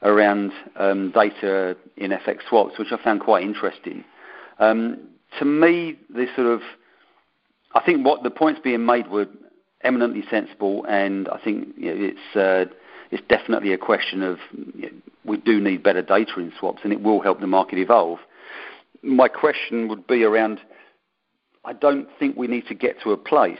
around 0.02 0.52
um, 0.76 1.12
data 1.12 1.78
in 1.96 2.12
FX 2.12 2.40
swaps, 2.50 2.78
which 2.78 2.90
I 2.92 3.02
found 3.02 3.22
quite 3.22 3.44
interesting. 3.44 4.04
Um, 4.60 4.98
to 5.40 5.46
me, 5.46 5.98
this 6.14 6.28
sort 6.36 6.48
of, 6.48 6.60
I 7.74 7.82
think 7.86 8.06
what 8.06 8.22
the 8.24 8.32
points 8.32 8.60
being 8.62 8.86
made 8.86 9.10
were 9.10 9.28
eminently 9.82 10.26
sensible, 10.30 10.86
and 10.90 11.30
I 11.30 11.40
think 11.42 11.70
you 11.78 11.96
know, 11.96 12.12
it's 12.12 12.36
uh, 12.36 12.74
it's 13.12 13.24
definitely 13.28 13.74
a 13.74 13.78
question 13.78 14.24
of 14.24 14.38
you 14.76 14.84
know, 14.84 14.90
we 15.26 15.38
do 15.38 15.60
need 15.60 15.84
better 15.84 16.02
data 16.02 16.40
in 16.40 16.54
swaps, 16.60 16.82
and 16.84 16.94
it 16.94 17.02
will 17.02 17.22
help 17.22 17.40
the 17.40 17.48
market 17.48 17.80
evolve. 17.80 18.20
My 19.04 19.28
question 19.28 19.88
would 19.88 20.08
be 20.08 20.24
around. 20.24 20.60
I 21.66 21.74
don't 21.74 22.08
think 22.18 22.38
we 22.38 22.48
need 22.48 22.68
to 22.68 22.76
get 22.76 23.02
to 23.04 23.12
a 23.12 23.18
place 23.18 23.58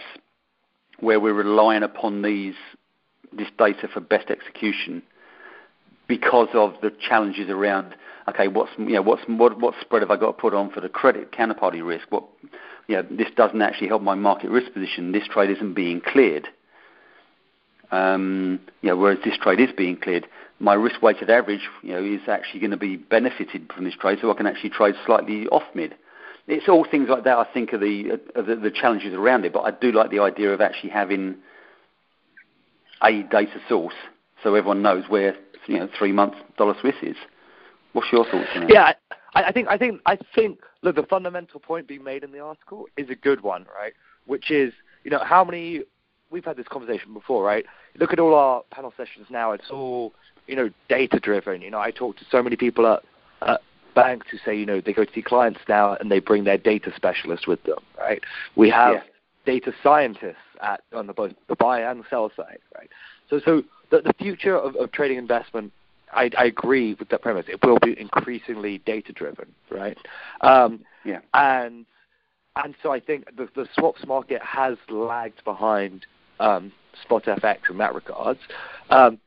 where 1.00 1.20
we're 1.20 1.34
relying 1.34 1.84
upon 1.84 2.22
these 2.22 2.56
this 3.34 3.50
data 3.58 3.88
for 3.94 4.00
best 4.00 4.30
execution 4.30 5.04
because 6.08 6.48
of 6.54 6.74
the 6.82 6.92
challenges 7.08 7.50
around 7.50 7.94
okay 8.30 8.48
what's 8.48 8.72
you 8.78 8.94
know 8.94 9.02
what's 9.02 9.22
what 9.28 9.60
what 9.60 9.74
spread 9.82 10.02
have 10.02 10.12
I 10.12 10.16
got 10.16 10.28
to 10.28 10.42
put 10.42 10.54
on 10.54 10.72
for 10.72 10.80
the 10.80 10.90
credit 10.90 11.32
counterparty 11.32 11.86
risk 11.86 12.08
what 12.10 12.24
you 12.88 12.96
know 12.96 13.06
this 13.12 13.28
doesn't 13.36 13.62
actually 13.62 13.90
help 13.90 14.02
my 14.02 14.16
market 14.16 14.50
risk 14.50 14.72
position 14.72 15.12
this 15.12 15.28
trade 15.28 15.50
isn't 15.52 15.74
being 15.74 16.02
cleared 16.02 16.48
um, 17.92 18.60
you 18.82 18.90
know 18.90 18.98
whereas 18.98 19.20
this 19.24 19.38
trade 19.38 19.60
is 19.60 19.70
being 19.76 19.98
cleared 19.98 20.28
my 20.60 20.74
risk 20.74 21.02
weighted 21.02 21.30
average 21.30 21.68
you 21.84 21.92
know 21.92 22.04
is 22.04 22.22
actually 22.28 22.60
going 22.60 22.72
to 22.72 22.78
be 22.78 22.96
benefited 22.96 23.72
from 23.74 23.86
this 23.86 23.96
trade 23.96 24.20
so 24.22 24.32
I 24.32 24.34
can 24.34 24.48
actually 24.48 24.72
trade 24.72 24.96
slightly 25.06 25.48
off 25.48 25.64
mid 25.74 25.96
it's 26.50 26.70
all 26.70 26.88
things 26.90 27.10
like 27.10 27.26
that. 27.26 27.38
I 27.38 27.46
think 27.54 27.74
are 27.74 27.78
the, 27.78 28.22
are 28.34 28.42
the, 28.42 28.56
the 28.56 28.72
challenges 28.72 29.14
around 29.14 29.44
it. 29.44 29.52
But 29.52 29.64
I 29.64 29.72
do 29.72 29.92
like 29.92 30.12
the 30.12 30.20
idea 30.20 30.54
of 30.54 30.62
actually 30.62 30.92
having 30.92 31.36
a 33.02 33.24
data 33.24 33.60
source 33.68 33.94
so 34.44 34.56
everyone 34.56 34.82
knows 34.82 35.04
where 35.10 35.36
you 35.68 35.80
know 35.80 35.90
three 35.98 36.12
months 36.12 36.38
dollar 36.58 36.76
Swiss 36.80 36.96
is. 37.02 37.16
What's 37.94 38.12
your 38.12 38.26
thoughts 38.26 38.50
on 38.56 38.62
that? 38.62 38.70
Yeah, 38.70 38.94
I, 39.34 39.44
I 39.44 39.52
think 39.52 39.68
I 39.68 39.78
think 39.78 40.02
I 40.06 40.18
think 40.36 40.60
look 40.82 40.96
the 40.96 41.04
fundamental 41.04 41.60
point 41.60 41.88
being 41.88 42.04
made 42.04 42.24
in 42.24 42.32
the 42.32 42.40
article 42.40 42.86
is 42.98 43.10
a 43.10 43.16
good 43.16 43.42
one, 43.42 43.66
right? 43.78 43.94
Which 44.26 44.52
is 44.52 44.74
you 45.04 45.12
know 45.12 45.24
how 45.24 45.44
many 45.44 45.82
we've 46.30 46.46
had 46.46 46.58
this 46.58 46.68
conversation 46.68 47.14
before, 47.14 47.44
right? 47.44 47.66
Look 48.00 48.14
at 48.14 48.20
all 48.20 48.34
our 48.36 48.64
panel 48.72 48.94
sessions 48.96 49.28
now; 49.30 49.52
it's 49.52 49.70
all 49.72 50.14
you 50.48 50.56
know 50.56 50.70
data 50.90 51.20
driven. 51.20 51.62
You 51.62 51.72
know, 51.72 51.80
I 51.80 51.92
talk 51.92 52.18
to 52.18 52.26
so 52.30 52.42
many 52.42 52.56
people 52.56 52.88
at, 52.88 53.04
at 53.48 53.62
banks 53.98 54.28
who 54.30 54.38
say, 54.46 54.56
you 54.56 54.66
know, 54.66 54.80
they 54.80 54.94
go 54.94 55.06
to 55.06 55.12
see 55.14 55.24
clients 55.24 55.60
now 55.68 55.96
and 55.96 56.12
they 56.12 56.20
bring 56.20 56.44
their 56.44 56.58
data 56.58 56.92
specialist 56.96 57.48
with 57.48 57.62
them, 57.64 57.80
right? 57.98 58.22
We 58.56 58.70
have 58.70 58.94
yeah. 58.94 59.02
data 59.46 59.74
scientists 59.82 60.36
at 60.62 60.82
on 60.94 61.08
the 61.08 61.14
both 61.14 61.34
the 61.48 61.56
buy 61.56 61.82
and 61.82 62.04
sell 62.10 62.32
side, 62.38 62.60
right? 62.76 62.90
So, 63.30 63.42
so 63.44 63.64
the, 63.90 64.02
the 64.02 64.14
future 64.14 64.56
of, 64.56 64.76
of 64.76 64.92
trading 64.92 65.18
investment, 65.18 65.74
I, 66.14 66.30
I 66.38 66.46
agree 66.46 66.94
with 66.94 67.10
that 67.10 67.24
premise. 67.24 67.46
It 67.50 67.60
will 67.66 67.80
be 67.80 68.00
increasingly 68.00 68.78
data 68.80 69.12
driven, 69.14 69.48
right? 69.72 69.98
Um, 70.42 70.82
yeah. 71.04 71.20
And 71.34 71.86
and 72.56 72.76
so 72.82 72.92
I 72.92 73.00
think 73.00 73.36
the, 73.36 73.50
the 73.56 73.68
swaps 73.74 74.06
market 74.06 74.42
has 74.42 74.78
lagged 74.90 75.44
behind 75.44 76.06
um, 76.40 76.72
spot 77.04 77.26
FX 77.26 77.70
in 77.70 77.78
that 77.78 77.94
regards. 77.94 78.40
Um, 78.90 79.20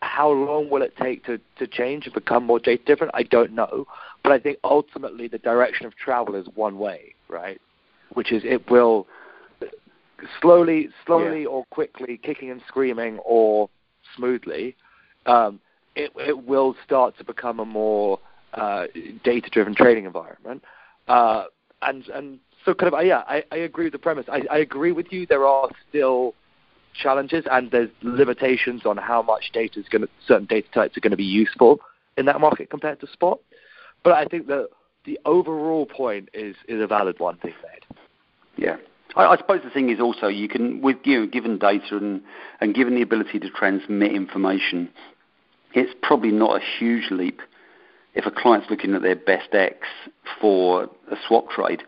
how 0.00 0.30
long 0.30 0.70
will 0.70 0.82
it 0.82 0.94
take 0.96 1.24
to, 1.24 1.40
to 1.58 1.66
change 1.66 2.06
and 2.06 2.14
become 2.14 2.44
more 2.44 2.60
data 2.60 2.82
different? 2.84 3.12
I 3.14 3.24
don't 3.24 3.52
know. 3.52 3.86
But 4.22 4.32
I 4.32 4.38
think 4.38 4.58
ultimately 4.62 5.28
the 5.28 5.38
direction 5.38 5.86
of 5.86 5.96
travel 5.96 6.34
is 6.36 6.46
one 6.54 6.78
way, 6.78 7.14
right? 7.28 7.60
Which 8.12 8.32
is 8.32 8.42
it 8.44 8.70
will 8.70 9.06
slowly, 10.40 10.88
slowly 11.06 11.42
yeah. 11.42 11.48
or 11.48 11.64
quickly, 11.66 12.18
kicking 12.22 12.50
and 12.50 12.62
screaming 12.66 13.18
or 13.24 13.68
smoothly, 14.16 14.76
um, 15.26 15.60
it, 15.94 16.12
it 16.16 16.46
will 16.46 16.76
start 16.84 17.16
to 17.18 17.24
become 17.24 17.60
a 17.60 17.64
more 17.64 18.18
uh, 18.54 18.84
data-driven 19.24 19.74
trading 19.74 20.04
environment. 20.04 20.62
Uh, 21.06 21.44
and 21.82 22.08
and 22.08 22.38
so 22.68 22.74
kind 22.74 22.92
of 22.92 22.98
uh, 22.98 23.02
yeah, 23.02 23.22
I, 23.26 23.42
I 23.50 23.56
agree 23.56 23.86
with 23.86 23.94
the 23.94 23.98
premise. 23.98 24.26
I, 24.30 24.42
I 24.50 24.58
agree 24.58 24.92
with 24.92 25.10
you. 25.10 25.24
There 25.24 25.46
are 25.46 25.70
still 25.88 26.34
challenges, 26.92 27.46
and 27.50 27.70
there's 27.70 27.88
limitations 28.02 28.84
on 28.84 28.98
how 28.98 29.22
much 29.22 29.50
data 29.54 29.80
is 29.80 29.88
going 29.88 30.02
to 30.02 30.08
certain 30.26 30.44
data 30.44 30.68
types 30.74 30.96
are 30.96 31.00
going 31.00 31.12
to 31.12 31.16
be 31.16 31.24
useful 31.24 31.80
in 32.18 32.26
that 32.26 32.40
market 32.40 32.68
compared 32.68 33.00
to 33.00 33.06
spot. 33.06 33.38
But 34.04 34.12
I 34.12 34.26
think 34.26 34.48
that 34.48 34.68
the 35.06 35.18
overall 35.24 35.86
point 35.86 36.28
is 36.34 36.56
is 36.68 36.82
a 36.82 36.86
valid 36.86 37.18
one 37.20 37.38
being 37.42 37.54
made. 37.62 37.96
Yeah. 38.62 38.76
I, 39.16 39.24
I 39.24 39.36
suppose 39.38 39.62
the 39.64 39.70
thing 39.70 39.88
is 39.88 39.98
also 39.98 40.26
you 40.26 40.48
can, 40.48 40.82
with 40.82 40.98
you 41.04 41.20
know, 41.20 41.26
given 41.26 41.56
data 41.56 41.96
and, 41.96 42.20
and 42.60 42.74
given 42.74 42.94
the 42.94 43.02
ability 43.02 43.38
to 43.38 43.48
transmit 43.48 44.12
information, 44.12 44.90
it's 45.72 45.94
probably 46.02 46.32
not 46.32 46.60
a 46.60 46.64
huge 46.78 47.10
leap 47.10 47.40
if 48.14 48.26
a 48.26 48.30
client's 48.30 48.68
looking 48.68 48.94
at 48.94 49.00
their 49.00 49.16
best 49.16 49.54
X 49.54 49.86
for 50.38 50.84
a 51.10 51.16
swap 51.26 51.48
trade 51.48 51.82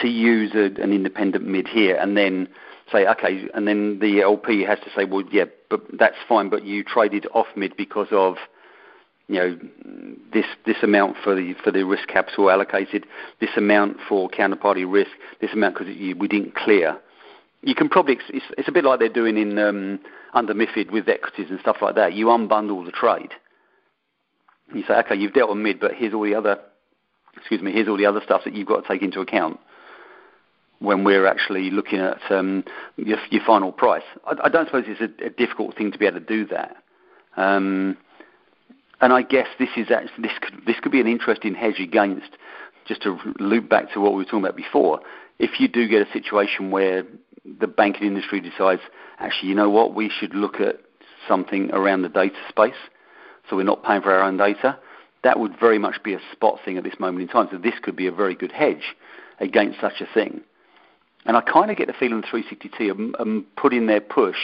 to 0.00 0.08
use 0.08 0.52
a, 0.54 0.80
an 0.82 0.92
independent 0.92 1.46
mid 1.46 1.68
here 1.68 1.96
and 1.96 2.16
then 2.16 2.48
say, 2.90 3.06
okay, 3.06 3.48
and 3.54 3.66
then 3.66 3.98
the 4.00 4.20
LP 4.22 4.62
has 4.62 4.78
to 4.80 4.90
say, 4.94 5.04
well, 5.04 5.24
yeah, 5.30 5.44
but 5.70 5.80
that's 5.98 6.16
fine, 6.28 6.50
but 6.50 6.64
you 6.64 6.84
traded 6.84 7.26
off 7.34 7.46
mid 7.56 7.76
because 7.76 8.08
of 8.10 8.36
you 9.28 9.36
know 9.36 9.58
this 10.32 10.44
this 10.66 10.76
amount 10.82 11.16
for 11.22 11.34
the 11.34 11.54
for 11.64 11.70
the 11.70 11.84
risk 11.84 12.08
capital 12.08 12.50
allocated, 12.50 13.06
this 13.40 13.50
amount 13.56 13.96
for 14.08 14.28
counterparty 14.28 14.84
risk, 14.90 15.10
this 15.40 15.52
amount 15.52 15.78
because 15.78 15.94
we 15.96 16.28
didn't 16.28 16.54
clear. 16.54 16.98
You 17.62 17.74
can 17.74 17.88
probably 17.88 18.18
it's, 18.28 18.44
it's 18.58 18.68
a 18.68 18.72
bit 18.72 18.84
like 18.84 18.98
they're 18.98 19.08
doing 19.08 19.38
in 19.38 19.58
um, 19.58 20.00
under 20.34 20.52
MiFID 20.52 20.90
with 20.90 21.08
equities 21.08 21.46
and 21.50 21.60
stuff 21.60 21.76
like 21.80 21.94
that. 21.94 22.14
You 22.14 22.26
unbundle 22.26 22.84
the 22.84 22.90
trade. 22.90 23.32
You 24.74 24.82
say, 24.88 24.94
okay, 24.94 25.14
you've 25.14 25.34
dealt 25.34 25.50
with 25.50 25.58
mid, 25.58 25.78
but 25.78 25.92
here's 25.94 26.12
all 26.12 26.24
the 26.24 26.34
other 26.34 26.58
excuse 27.36 27.62
me, 27.62 27.72
here's 27.72 27.88
all 27.88 27.96
the 27.96 28.06
other 28.06 28.20
stuff 28.22 28.42
that 28.44 28.54
you've 28.54 28.68
got 28.68 28.82
to 28.82 28.88
take 28.88 29.02
into 29.02 29.20
account 29.20 29.58
when 30.82 31.04
we're 31.04 31.26
actually 31.26 31.70
looking 31.70 32.00
at 32.00 32.18
um, 32.30 32.64
your, 32.96 33.18
your, 33.30 33.42
final 33.44 33.72
price. 33.72 34.02
I, 34.26 34.34
I, 34.44 34.48
don't 34.48 34.66
suppose 34.66 34.84
it's 34.86 35.00
a, 35.00 35.26
a, 35.26 35.30
difficult 35.30 35.76
thing 35.76 35.92
to 35.92 35.98
be 35.98 36.06
able 36.06 36.20
to 36.20 36.26
do 36.26 36.46
that. 36.46 36.76
Um, 37.36 37.96
and 39.00 39.12
I 39.12 39.22
guess 39.22 39.46
this 39.58 39.68
is 39.76 39.90
actually, 39.90 40.22
this 40.22 40.38
could 40.40 40.66
this 40.66 40.76
could 40.80 40.92
be 40.92 41.00
an 41.00 41.06
interesting 41.06 41.54
hedge 41.54 41.78
against. 41.80 42.30
Just 42.84 43.02
to 43.02 43.16
loop 43.38 43.68
back 43.68 43.92
to 43.92 44.00
what 44.00 44.10
we 44.12 44.18
were 44.18 44.24
talking 44.24 44.40
about 44.40 44.56
before, 44.56 45.00
if 45.38 45.60
you 45.60 45.68
do 45.68 45.86
get 45.86 46.06
a 46.06 46.12
situation 46.12 46.72
where 46.72 47.04
the 47.44 47.68
banking 47.68 48.08
industry 48.08 48.40
decides, 48.40 48.82
actually, 49.18 49.50
you 49.50 49.54
know 49.54 49.70
what, 49.70 49.94
we 49.94 50.10
should 50.10 50.34
look 50.34 50.56
at 50.56 50.80
something 51.28 51.70
around 51.70 52.02
the 52.02 52.08
data 52.08 52.34
space, 52.48 52.74
so 53.48 53.54
we're 53.54 53.62
not 53.62 53.84
paying 53.84 54.02
for 54.02 54.12
our 54.12 54.22
own 54.22 54.36
data. 54.36 54.76
That 55.22 55.38
would 55.38 55.58
very 55.60 55.78
much 55.78 56.02
be 56.02 56.14
a 56.14 56.20
spot 56.32 56.58
thing 56.64 56.76
at 56.76 56.82
this 56.82 56.98
moment 56.98 57.22
in 57.22 57.28
time. 57.28 57.46
So 57.52 57.58
this 57.58 57.74
could 57.80 57.94
be 57.94 58.08
a 58.08 58.12
very 58.12 58.34
good 58.34 58.50
hedge 58.50 58.96
against 59.38 59.80
such 59.80 60.00
a 60.00 60.12
thing. 60.12 60.40
And 61.24 61.36
I 61.36 61.40
kind 61.40 61.70
of 61.70 61.76
get 61.76 61.86
the 61.86 61.92
feeling 61.92 62.22
360T 62.22 62.90
are, 62.90 63.22
are 63.22 63.42
putting 63.56 63.86
their 63.86 64.00
push 64.00 64.36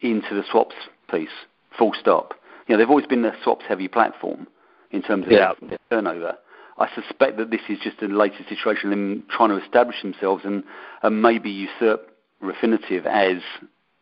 into 0.00 0.34
the 0.34 0.42
swaps 0.50 0.74
piece, 1.10 1.28
full 1.76 1.92
stop. 1.98 2.34
You 2.66 2.74
know, 2.74 2.78
they've 2.78 2.90
always 2.90 3.06
been 3.06 3.22
the 3.22 3.32
swaps 3.42 3.64
heavy 3.68 3.88
platform 3.88 4.46
in 4.90 5.02
terms 5.02 5.26
of 5.26 5.32
yeah. 5.32 5.52
their, 5.60 5.78
turnover. 5.90 6.36
I 6.78 6.88
suspect 6.94 7.38
that 7.38 7.50
this 7.50 7.62
is 7.68 7.78
just 7.82 8.02
a 8.02 8.06
later 8.06 8.44
situation, 8.48 8.90
them 8.90 9.24
trying 9.30 9.48
to 9.48 9.62
establish 9.62 10.02
themselves 10.02 10.44
and, 10.44 10.62
and 11.02 11.22
maybe 11.22 11.50
usurp 11.50 12.10
Refinitiv 12.42 13.06
as 13.06 13.42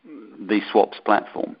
the 0.03 0.59
swaps 0.69 0.99
platform. 1.05 1.55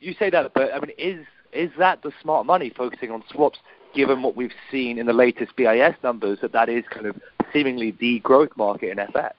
You 0.00 0.14
say 0.18 0.30
that, 0.30 0.54
but 0.54 0.72
I 0.74 0.80
mean, 0.80 0.92
is 0.96 1.26
is 1.52 1.70
that 1.78 2.02
the 2.02 2.12
smart 2.22 2.46
money 2.46 2.72
focusing 2.74 3.10
on 3.10 3.22
swaps, 3.30 3.58
given 3.94 4.22
what 4.22 4.34
we've 4.34 4.54
seen 4.70 4.98
in 4.98 5.04
the 5.04 5.12
latest 5.12 5.56
BIS 5.56 5.94
numbers 6.02 6.38
that 6.40 6.52
that 6.52 6.70
is 6.70 6.84
kind 6.90 7.06
of 7.06 7.16
seemingly 7.52 7.92
the 7.92 8.20
growth 8.20 8.50
market 8.56 8.90
in 8.90 8.98
FX? 8.98 9.32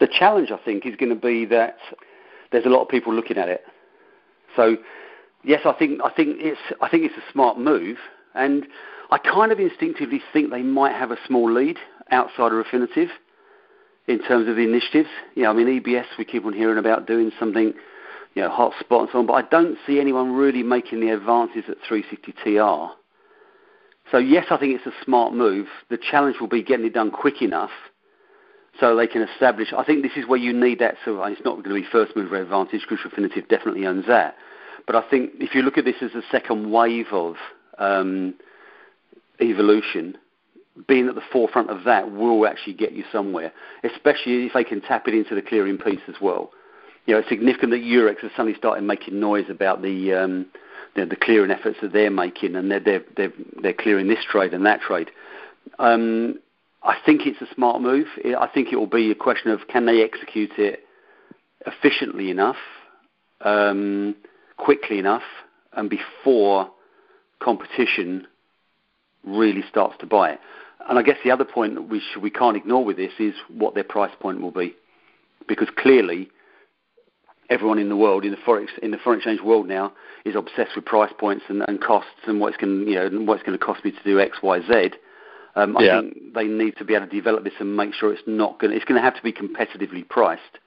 The 0.00 0.08
challenge, 0.08 0.50
I 0.50 0.58
think, 0.64 0.86
is 0.86 0.96
going 0.96 1.10
to 1.10 1.20
be 1.20 1.44
that 1.46 1.76
there's 2.52 2.66
a 2.66 2.68
lot 2.68 2.82
of 2.82 2.88
people 2.88 3.14
looking 3.14 3.38
at 3.38 3.48
it. 3.48 3.62
So, 4.56 4.76
yes, 5.42 5.60
I 5.64 5.72
think 5.72 6.00
I 6.04 6.10
think 6.10 6.36
it's 6.40 6.60
I 6.80 6.88
think 6.88 7.04
it's 7.04 7.16
a 7.16 7.32
smart 7.32 7.58
move, 7.58 7.98
and 8.34 8.66
I 9.10 9.18
kind 9.18 9.52
of 9.52 9.60
instinctively 9.60 10.22
think 10.32 10.50
they 10.50 10.62
might 10.62 10.92
have 10.92 11.10
a 11.10 11.16
small 11.26 11.50
lead 11.52 11.78
outside 12.10 12.52
of 12.52 12.64
Refinitiv 12.64 13.08
in 14.06 14.18
terms 14.22 14.48
of 14.48 14.56
the 14.56 14.62
initiatives. 14.62 15.08
You 15.34 15.44
know, 15.44 15.50
I 15.50 15.52
mean, 15.52 15.80
EBS 15.80 16.06
we 16.18 16.24
keep 16.24 16.44
on 16.44 16.52
hearing 16.52 16.78
about 16.78 17.06
doing 17.06 17.30
something, 17.38 17.72
you 18.34 18.42
know, 18.42 18.50
hotspot 18.50 19.00
and 19.00 19.08
so 19.12 19.18
on, 19.18 19.26
but 19.26 19.34
I 19.34 19.42
don't 19.42 19.78
see 19.86 20.00
anyone 20.00 20.32
really 20.32 20.62
making 20.62 21.00
the 21.00 21.10
advances 21.10 21.64
that 21.68 21.78
360T 21.82 22.62
are. 22.62 22.94
So 24.10 24.18
yes, 24.18 24.46
I 24.50 24.56
think 24.58 24.74
it's 24.74 24.86
a 24.86 25.04
smart 25.04 25.32
move. 25.34 25.66
The 25.90 25.98
challenge 25.98 26.36
will 26.40 26.48
be 26.48 26.62
getting 26.62 26.86
it 26.86 26.94
done 26.94 27.10
quick 27.10 27.42
enough 27.42 27.70
so 28.78 28.96
they 28.96 29.06
can 29.06 29.22
establish. 29.22 29.72
I 29.76 29.84
think 29.84 30.02
this 30.02 30.16
is 30.16 30.26
where 30.26 30.38
you 30.38 30.52
need 30.52 30.78
that. 30.80 30.96
So 31.04 31.22
it's 31.24 31.40
not 31.44 31.62
going 31.62 31.76
to 31.76 31.82
be 31.82 31.86
first 31.90 32.16
mover 32.16 32.40
advantage 32.40 32.82
because 32.88 33.04
Refinitiv 33.04 33.48
definitely 33.48 33.86
owns 33.86 34.06
that. 34.06 34.36
But 34.86 34.96
I 34.96 35.08
think 35.08 35.32
if 35.40 35.54
you 35.54 35.62
look 35.62 35.78
at 35.78 35.84
this 35.84 35.96
as 36.02 36.14
a 36.14 36.22
second 36.30 36.70
wave 36.70 37.06
of 37.12 37.36
um, 37.78 38.34
evolution, 39.40 40.18
being 40.86 41.08
at 41.08 41.14
the 41.14 41.22
forefront 41.32 41.70
of 41.70 41.84
that 41.84 42.12
will 42.12 42.46
actually 42.46 42.74
get 42.74 42.92
you 42.92 43.04
somewhere, 43.12 43.52
especially 43.84 44.46
if 44.46 44.52
they 44.52 44.64
can 44.64 44.80
tap 44.80 45.06
it 45.06 45.14
into 45.14 45.34
the 45.34 45.42
clearing 45.42 45.78
piece 45.78 46.00
as 46.08 46.16
well. 46.20 46.50
You 47.06 47.14
know, 47.14 47.20
it's 47.20 47.28
significant 47.28 47.70
that 47.70 47.82
Eurex 47.82 48.20
has 48.20 48.30
suddenly 48.32 48.56
started 48.56 48.82
making 48.82 49.20
noise 49.20 49.46
about 49.48 49.82
the 49.82 50.12
um, 50.14 50.46
the, 50.94 51.06
the 51.06 51.16
clearing 51.16 51.50
efforts 51.50 51.78
that 51.82 51.92
they're 51.92 52.10
making, 52.10 52.56
and 52.56 52.70
they're 52.70 52.80
they're 52.80 53.04
they're, 53.16 53.32
they're 53.60 53.72
clearing 53.72 54.08
this 54.08 54.24
trade 54.30 54.54
and 54.54 54.66
that 54.66 54.80
trade. 54.80 55.10
Um, 55.78 56.38
I 56.82 56.96
think 57.04 57.22
it's 57.24 57.40
a 57.40 57.54
smart 57.54 57.80
move. 57.80 58.06
I 58.38 58.46
think 58.52 58.72
it 58.72 58.76
will 58.76 58.86
be 58.86 59.10
a 59.10 59.14
question 59.14 59.50
of 59.50 59.68
can 59.68 59.86
they 59.86 60.02
execute 60.02 60.52
it 60.58 60.80
efficiently 61.66 62.30
enough, 62.30 62.58
um, 63.40 64.14
quickly 64.58 64.98
enough, 64.98 65.22
and 65.72 65.88
before 65.88 66.70
competition 67.40 68.26
really 69.24 69.64
starts 69.70 69.94
to 70.00 70.06
buy 70.06 70.32
it. 70.32 70.40
And 70.88 70.98
I 70.98 71.02
guess 71.02 71.16
the 71.24 71.30
other 71.30 71.46
point 71.46 71.78
should, 72.12 72.22
we 72.22 72.30
can't 72.30 72.56
ignore 72.56 72.84
with 72.84 72.98
this 72.98 73.12
is 73.18 73.34
what 73.48 73.74
their 73.74 73.84
price 73.84 74.12
point 74.20 74.42
will 74.42 74.50
be, 74.50 74.74
because 75.48 75.68
clearly 75.78 76.28
everyone 77.50 77.78
in 77.78 77.88
the 77.88 77.96
world 77.96 78.24
in 78.24 78.30
the 78.30 78.36
forex 78.38 78.68
in 78.82 78.90
the 78.90 78.98
foreign 78.98 79.18
exchange 79.18 79.40
world 79.40 79.68
now 79.68 79.92
is 80.24 80.34
obsessed 80.34 80.74
with 80.76 80.84
price 80.84 81.12
points 81.18 81.44
and, 81.48 81.62
and 81.68 81.80
costs 81.82 82.10
and 82.26 82.40
what 82.40 82.48
it's 82.48 82.56
going 82.56 82.86
you 82.88 82.94
know 82.94 83.20
what 83.22 83.34
it's 83.34 83.46
going 83.46 83.58
to 83.58 83.64
cost 83.64 83.84
me 83.84 83.90
to 83.90 84.02
do 84.04 84.20
X 84.20 84.38
Y 84.42 84.60
Z. 84.60 84.90
Um, 85.56 85.76
I 85.76 85.84
yeah. 85.84 86.00
think 86.00 86.34
they 86.34 86.44
need 86.44 86.76
to 86.78 86.84
be 86.84 86.94
able 86.94 87.06
to 87.06 87.12
develop 87.12 87.44
this 87.44 87.52
and 87.60 87.76
make 87.76 87.94
sure 87.94 88.12
it's 88.12 88.22
not 88.26 88.58
going. 88.58 88.72
It's 88.72 88.84
going 88.84 89.00
to 89.00 89.04
have 89.04 89.14
to 89.16 89.22
be 89.22 89.32
competitively 89.32 90.08
priced 90.08 90.58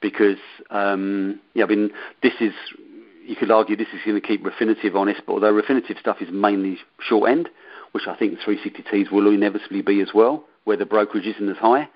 because 0.00 0.38
um, 0.70 1.40
yeah, 1.54 1.64
I 1.64 1.66
mean 1.66 1.90
this 2.22 2.34
is 2.40 2.52
you 3.26 3.36
could 3.36 3.50
argue 3.50 3.76
this 3.76 3.88
is 3.92 4.00
going 4.04 4.20
to 4.20 4.26
keep 4.26 4.44
Refinitiv 4.44 4.94
honest, 4.94 5.22
but 5.26 5.34
although 5.34 5.52
Refinitiv 5.52 5.98
stuff 5.98 6.18
is 6.20 6.28
mainly 6.30 6.78
short 7.00 7.28
end, 7.28 7.48
which 7.92 8.04
I 8.06 8.16
think 8.16 8.38
360Ts 8.38 9.10
will 9.10 9.28
inevitably 9.28 9.82
be 9.82 10.00
as 10.00 10.10
well, 10.14 10.44
where 10.64 10.76
the 10.76 10.86
brokerage 10.86 11.26
isn't 11.26 11.48
as 11.48 11.56
high. 11.56 11.88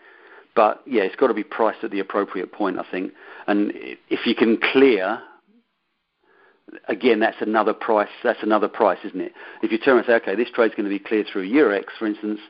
But 0.54 0.82
yeah, 0.86 1.02
it's 1.02 1.16
got 1.16 1.28
to 1.28 1.34
be 1.34 1.44
priced 1.44 1.84
at 1.84 1.90
the 1.90 2.00
appropriate 2.00 2.52
point, 2.52 2.78
I 2.78 2.84
think. 2.90 3.12
And 3.46 3.72
if 4.08 4.26
you 4.26 4.34
can 4.34 4.58
clear, 4.72 5.20
again, 6.88 7.20
that's 7.20 7.40
another 7.40 7.72
price. 7.72 8.08
That's 8.22 8.42
another 8.42 8.68
price, 8.68 8.98
isn't 9.04 9.20
it? 9.20 9.32
If 9.62 9.72
you 9.72 9.78
turn 9.78 9.98
and 9.98 10.06
say, 10.06 10.14
okay, 10.14 10.34
this 10.34 10.50
trade's 10.52 10.74
going 10.74 10.88
to 10.88 10.90
be 10.90 10.98
cleared 10.98 11.26
through 11.32 11.48
Eurex, 11.48 11.84
for 11.98 12.06
instance, 12.06 12.40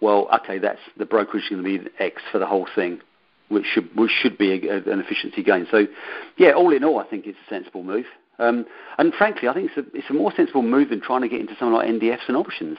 well, 0.00 0.28
okay, 0.34 0.58
that's 0.58 0.80
the 0.96 1.06
brokerage 1.06 1.50
going 1.50 1.62
to 1.62 1.78
be 1.78 1.90
X 1.98 2.22
for 2.30 2.38
the 2.38 2.46
whole 2.46 2.68
thing, 2.74 3.00
which 3.48 3.64
should 3.66 3.94
which 3.96 4.12
should 4.22 4.38
be 4.38 4.68
a, 4.68 4.76
an 4.76 5.00
efficiency 5.00 5.42
gain. 5.42 5.66
So, 5.70 5.86
yeah, 6.36 6.52
all 6.52 6.72
in 6.72 6.84
all, 6.84 7.00
I 7.00 7.06
think 7.08 7.26
it's 7.26 7.38
a 7.46 7.50
sensible 7.50 7.82
move. 7.82 8.06
Um, 8.38 8.66
and 8.98 9.12
frankly, 9.14 9.48
I 9.48 9.54
think 9.54 9.70
it's 9.74 9.88
a, 9.88 9.96
it's 9.96 10.10
a 10.10 10.14
more 10.14 10.32
sensible 10.36 10.62
move 10.62 10.90
than 10.90 11.00
trying 11.00 11.22
to 11.22 11.28
get 11.28 11.40
into 11.40 11.54
something 11.58 11.72
like 11.72 11.88
NDFs 11.88 12.28
and 12.28 12.36
options. 12.36 12.78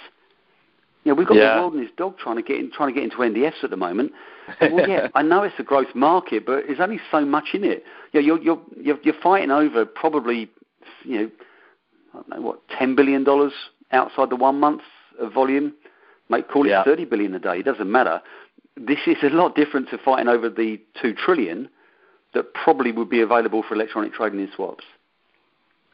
You 1.10 1.16
know, 1.16 1.18
we've 1.18 1.28
got 1.28 1.38
yeah. 1.38 1.56
the 1.56 1.62
world 1.62 1.74
and 1.74 1.82
his 1.82 1.92
dog 1.98 2.20
trying 2.20 2.36
to 2.36 2.44
get 2.44 2.60
in, 2.60 2.70
trying 2.72 2.94
to 2.94 2.94
get 2.94 3.04
into 3.04 3.18
NDFs 3.18 3.64
at 3.64 3.72
the 3.72 3.78
moment. 3.78 4.12
well, 4.62 4.88
yeah, 4.88 5.08
I 5.16 5.24
know 5.24 5.42
it's 5.42 5.56
a 5.58 5.64
growth 5.64 5.96
market, 5.96 6.46
but 6.46 6.66
there's 6.68 6.80
only 6.80 7.00
so 7.10 7.26
much 7.26 7.48
in 7.56 7.64
it. 7.64 7.84
You 8.14 8.22
know, 8.22 8.28
you're 8.28 8.40
you're 8.40 8.62
you're, 8.80 9.00
you're 9.02 9.22
fighting 9.24 9.50
over 9.50 9.88
probably, 9.88 10.52
you 11.04 11.18
know, 11.18 11.32
I 12.14 12.18
don't 12.18 12.30
know 12.30 12.42
what, 12.42 12.60
ten 12.70 12.96
billion 12.96 13.24
dollars 13.24 13.54
outside 13.92 14.30
the 14.30 14.36
one 14.36 14.60
month 14.60 14.84
of 15.20 15.34
volume. 15.34 15.74
Make 16.30 16.48
call 16.48 16.68
it 16.68 16.70
yeah. 16.70 16.84
thirty 16.84 17.06
billion 17.06 17.34
a 17.34 17.40
day. 17.40 17.58
It 17.58 17.66
doesn't 17.66 17.92
matter. 17.92 18.22
This 18.78 19.00
is 19.08 19.18
a 19.24 19.30
lot 19.30 19.56
different 19.56 19.90
to 19.90 19.98
fighting 19.98 20.28
over 20.28 20.48
the 20.48 20.80
two 21.02 21.16
trillion 21.16 21.70
that 22.36 22.54
probably 22.54 22.92
would 22.92 23.10
be 23.10 23.22
available 23.22 23.64
for 23.68 23.74
electronic 23.74 24.14
trading 24.14 24.42
in 24.42 24.50
swaps. 24.56 24.86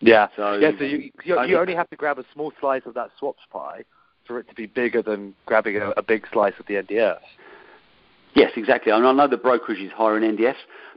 Yeah. 0.01 0.27
So, 0.35 0.57
yeah. 0.57 0.71
So 0.77 0.83
you 0.83 1.09
you, 1.23 1.41
you 1.43 1.57
only 1.57 1.73
have 1.73 1.89
to 1.91 1.95
grab 1.95 2.19
a 2.19 2.25
small 2.33 2.51
slice 2.59 2.81
of 2.85 2.95
that 2.95 3.11
swaps 3.17 3.43
pie 3.49 3.85
for 4.25 4.39
it 4.39 4.47
to 4.49 4.55
be 4.55 4.65
bigger 4.65 5.01
than 5.01 5.33
grabbing 5.45 5.77
a, 5.77 5.91
a 5.91 6.03
big 6.03 6.25
slice 6.31 6.53
of 6.59 6.65
the 6.67 6.75
NDFs. 6.75 7.19
Yes, 8.35 8.51
exactly. 8.55 8.91
I, 8.91 8.97
mean, 8.97 9.05
I 9.05 9.11
know 9.13 9.27
the 9.27 9.37
brokerage 9.37 9.79
is 9.79 9.91
higher 9.91 10.17
in 10.17 10.37
NDFs, 10.37 10.55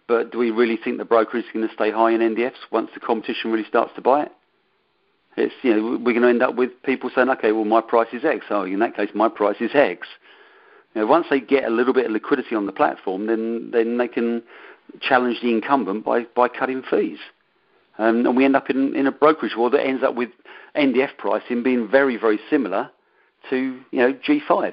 but 0.09 0.33
do 0.33 0.39
we 0.39 0.51
really 0.51 0.77
think 0.77 0.99
the 0.99 1.05
brokerage 1.05 1.45
is 1.45 1.51
going 1.53 1.69
to 1.69 1.75
stay 1.75 1.91
high 1.91 2.11
in 2.11 2.21
NDFs 2.21 2.71
once 2.73 2.91
the 2.95 3.01
competition 3.01 3.53
really 3.53 3.69
starts 3.69 3.93
to 3.95 4.01
buy 4.01 4.25
it? 4.25 4.33
It's 5.37 5.55
you 5.63 5.73
know 5.73 5.99
we're 6.05 6.15
going 6.15 6.23
to 6.23 6.29
end 6.29 6.43
up 6.43 6.57
with 6.57 6.71
people 6.83 7.11
saying, 7.15 7.29
okay, 7.29 7.53
well 7.53 7.65
my 7.65 7.81
price 7.81 8.09
is 8.13 8.25
X. 8.25 8.47
Oh, 8.51 8.65
in 8.65 8.81
that 8.81 8.97
case, 8.97 9.11
my 9.15 9.29
price 9.29 9.61
is 9.61 9.71
X. 9.73 10.09
You 10.95 11.03
know, 11.03 11.07
once 11.07 11.27
they 11.31 11.39
get 11.39 11.65
a 11.65 11.71
little 11.71 11.95
bit 11.95 12.07
of 12.07 12.11
liquidity 12.11 12.57
on 12.57 12.67
the 12.67 12.73
platform, 12.73 13.27
then 13.27 13.71
then 13.71 13.99
they 13.99 14.09
can 14.09 14.43
challenge 15.01 15.39
the 15.41 15.51
incumbent 15.51 16.05
by, 16.05 16.25
by 16.35 16.49
cutting 16.49 16.83
fees. 16.83 17.19
Um, 17.99 18.27
and 18.27 18.37
we 18.37 18.45
end 18.45 18.57
up 18.57 18.71
in, 18.71 18.97
in 18.97 19.07
a 19.07 19.13
brokerage 19.13 19.57
war 19.57 19.71
that 19.71 19.85
ends 19.85 20.03
up 20.03 20.15
with 20.15 20.31
NDF 20.77 21.17
pricing 21.19 21.63
being 21.63 21.89
very, 21.89 22.17
very 22.17 22.39
similar 22.49 22.91
to 23.51 23.81
you 23.91 23.99
know 23.99 24.13
G5. 24.13 24.73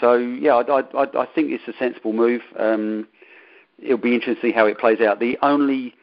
So 0.00 0.14
yeah, 0.16 0.54
I, 0.54 0.80
I, 0.80 1.22
I 1.22 1.26
think 1.34 1.50
it's 1.50 1.66
a 1.66 1.76
sensible 1.78 2.12
move. 2.12 2.42
Um, 2.58 3.08
it'll 3.78 3.98
be 3.98 4.14
interesting 4.14 4.36
to 4.36 4.48
see 4.48 4.52
how 4.52 4.66
it 4.66 4.78
plays 4.78 5.00
out. 5.00 5.20
The 5.20 5.38
only 5.42 5.94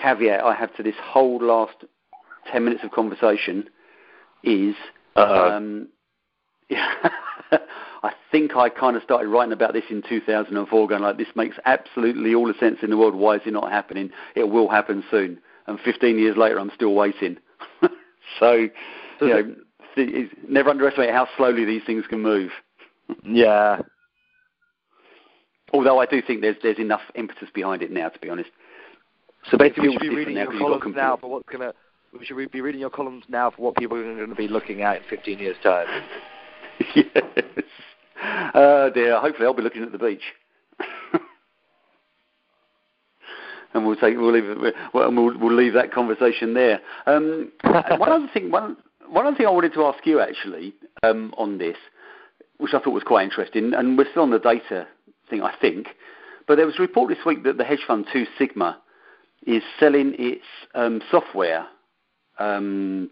caveat 0.00 0.42
I 0.42 0.54
have 0.54 0.74
to 0.76 0.82
this 0.82 0.94
whole 1.02 1.38
last 1.38 1.84
ten 2.50 2.64
minutes 2.64 2.84
of 2.84 2.90
conversation 2.90 3.68
is, 4.42 4.74
um, 5.16 5.88
yeah, 6.68 6.92
I 8.02 8.12
think 8.30 8.56
I 8.56 8.68
kind 8.68 8.96
of 8.96 9.02
started 9.02 9.28
writing 9.28 9.52
about 9.52 9.72
this 9.72 9.84
in 9.90 10.02
2004, 10.08 10.88
going 10.88 11.02
like, 11.02 11.18
this 11.18 11.26
makes 11.34 11.56
absolutely 11.64 12.34
all 12.34 12.46
the 12.46 12.54
sense 12.58 12.78
in 12.82 12.90
the 12.90 12.96
world. 12.96 13.14
Why 13.14 13.36
is 13.36 13.42
it 13.46 13.52
not 13.52 13.70
happening? 13.70 14.10
It 14.34 14.48
will 14.48 14.68
happen 14.68 15.02
soon. 15.10 15.38
And 15.66 15.80
15 15.80 16.18
years 16.18 16.36
later, 16.36 16.60
I'm 16.60 16.70
still 16.74 16.94
waiting. 16.94 17.38
so, 18.40 18.52
you 18.52 18.70
know, 19.20 19.56
never 20.48 20.70
underestimate 20.70 21.10
how 21.10 21.28
slowly 21.36 21.64
these 21.64 21.82
things 21.86 22.04
can 22.08 22.20
move. 22.20 22.50
yeah. 23.24 23.80
Although 25.72 25.98
I 25.98 26.06
do 26.06 26.22
think 26.22 26.40
there's 26.42 26.56
there's 26.62 26.78
enough 26.78 27.00
impetus 27.14 27.48
behind 27.52 27.82
it 27.82 27.90
now, 27.90 28.08
to 28.08 28.18
be 28.18 28.30
honest. 28.30 28.50
So 29.50 29.58
basically, 29.58 29.88
we 29.88 29.94
should 29.94 30.02
be 30.02 30.08
reading 30.10 30.36
your 30.36 30.52
columns 30.52 30.96
now 30.96 31.16
for 31.16 31.30
what's 31.30 31.48
gonna. 31.50 31.72
We 32.18 32.24
should 32.24 32.50
be 32.50 32.60
reading 32.60 32.80
your 32.80 32.90
columns 32.90 33.24
now 33.28 33.50
for 33.50 33.62
what 33.62 33.76
people 33.76 33.96
are 33.98 34.02
going 34.02 34.28
to 34.28 34.34
be 34.34 34.48
looking 34.48 34.82
at 34.82 34.98
in 34.98 35.02
15 35.10 35.38
years' 35.38 35.56
time. 35.62 35.86
yes. 36.94 37.06
Oh 38.54 38.90
dear. 38.94 39.20
Hopefully, 39.20 39.46
I'll 39.46 39.54
be 39.54 39.62
looking 39.62 39.82
at 39.82 39.92
the 39.92 39.98
beach. 39.98 40.22
and 43.74 43.86
we'll 43.86 43.96
take 43.96 44.16
we'll 44.16 44.32
leave 44.32 44.72
we'll, 44.94 45.12
we'll 45.12 45.54
leave 45.54 45.74
that 45.74 45.92
conversation 45.92 46.54
there. 46.54 46.80
Um, 47.06 47.52
one 47.62 48.10
other 48.10 48.30
thing, 48.32 48.50
one 48.50 48.76
one 49.08 49.26
other 49.26 49.36
thing 49.36 49.46
I 49.46 49.50
wanted 49.50 49.74
to 49.74 49.84
ask 49.84 50.04
you 50.06 50.20
actually 50.20 50.74
um, 51.02 51.34
on 51.36 51.58
this, 51.58 51.76
which 52.58 52.74
I 52.74 52.80
thought 52.80 52.92
was 52.92 53.02
quite 53.02 53.24
interesting, 53.24 53.74
and 53.74 53.98
we're 53.98 54.10
still 54.10 54.22
on 54.22 54.30
the 54.30 54.38
data 54.38 54.86
thing, 55.28 55.42
I 55.42 55.54
think, 55.60 55.88
but 56.46 56.56
there 56.56 56.66
was 56.66 56.76
a 56.78 56.82
report 56.82 57.08
this 57.08 57.24
week 57.24 57.44
that 57.44 57.58
the 57.58 57.64
hedge 57.64 57.84
fund 57.86 58.06
Two 58.12 58.26
Sigma 58.38 58.80
is 59.46 59.62
selling 59.78 60.14
its 60.18 60.44
um, 60.74 61.02
software 61.10 61.66
um, 62.38 63.10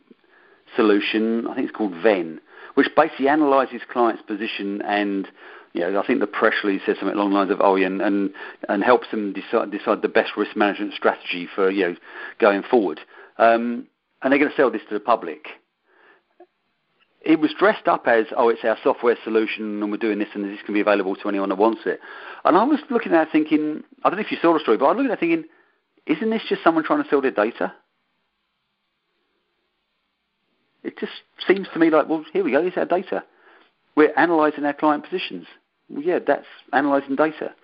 solution. 0.77 1.47
I 1.47 1.55
think 1.55 1.69
it's 1.69 1.77
called 1.77 1.95
Venn, 2.03 2.41
which 2.75 2.89
basically 2.97 3.27
analyses 3.27 3.83
clients' 3.91 4.23
position 4.23 4.83
and 4.83 5.29
you 5.75 5.81
know, 5.81 6.01
I 6.01 6.07
think 6.07 6.21
the 6.21 6.29
press 6.29 6.55
release 6.63 6.83
says 6.87 6.97
something 7.01 7.19
along 7.19 7.31
the 7.31 7.37
lines 7.37 7.51
of, 7.51 7.61
oh, 7.61 7.75
yeah, 7.75 7.87
and, 7.87 8.01
and, 8.01 8.31
and 8.69 8.85
helps 8.85 9.11
them 9.11 9.33
decide, 9.33 9.73
decide 9.73 10.03
the 10.03 10.09
best 10.09 10.37
risk 10.37 10.57
management 10.57 10.95
strategy 10.95 11.49
for, 11.53 11.69
you 11.69 11.89
know, 11.89 11.97
going 12.39 12.63
forward. 12.63 13.01
Um, 13.39 13.89
and 14.23 14.33
they're 14.33 14.39
going 14.39 14.53
to 14.53 14.57
sell 14.57 14.71
this 14.71 14.83
to 14.89 14.95
the 14.95 15.01
public. 15.01 15.49
It 17.25 17.41
was 17.41 17.55
dressed 17.59 17.89
up 17.89 18.07
as, 18.07 18.27
oh, 18.37 18.51
it's 18.51 18.65
our 18.65 18.77
software 18.83 19.17
solution 19.25 19.83
and 19.83 19.91
we're 19.91 19.97
doing 19.97 20.19
this 20.19 20.29
and 20.35 20.45
this 20.45 20.61
can 20.65 20.75
be 20.75 20.81
available 20.81 21.17
to 21.17 21.29
anyone 21.29 21.49
that 21.49 21.59
wants 21.59 21.81
it. 21.87 21.99
And 22.45 22.57
I 22.57 22.65
was 22.65 22.81
looking 22.91 23.15
at 23.15 23.29
it 23.29 23.33
thinking, 23.33 23.83
I 24.05 24.11
don't 24.11 24.19
know 24.19 24.25
if 24.25 24.31
you 24.31 24.39
saw 24.43 24.53
the 24.53 24.61
story, 24.61 24.77
but 24.77 24.87
I 24.87 24.89
was 24.89 24.97
looking 24.99 25.11
at 25.11 25.19
it 25.19 25.21
thinking, 25.21 25.45
isn't 26.07 26.31
this 26.31 26.43
just 26.49 26.63
someone 26.63 26.85
trying 26.85 27.03
to 27.03 27.09
sell 27.09 27.23
their 27.23 27.31
data? 27.31 27.73
It 30.83 30.99
just 30.99 31.13
seems 31.49 31.67
to 31.73 31.79
me 31.79 31.89
like, 31.89 32.09
well, 32.09 32.25
here 32.33 32.45
we 32.45 32.51
go, 32.51 32.61
here's 32.61 32.77
our 32.77 32.85
data. 32.85 33.25
We're 33.97 34.13
analysing 34.17 34.67
our 34.67 34.75
client 34.75 35.05
positions. 35.05 35.47
Well, 35.89 36.03
yeah, 36.03 36.19
that's 36.25 36.47
analysing 36.73 37.17
data. 37.17 37.55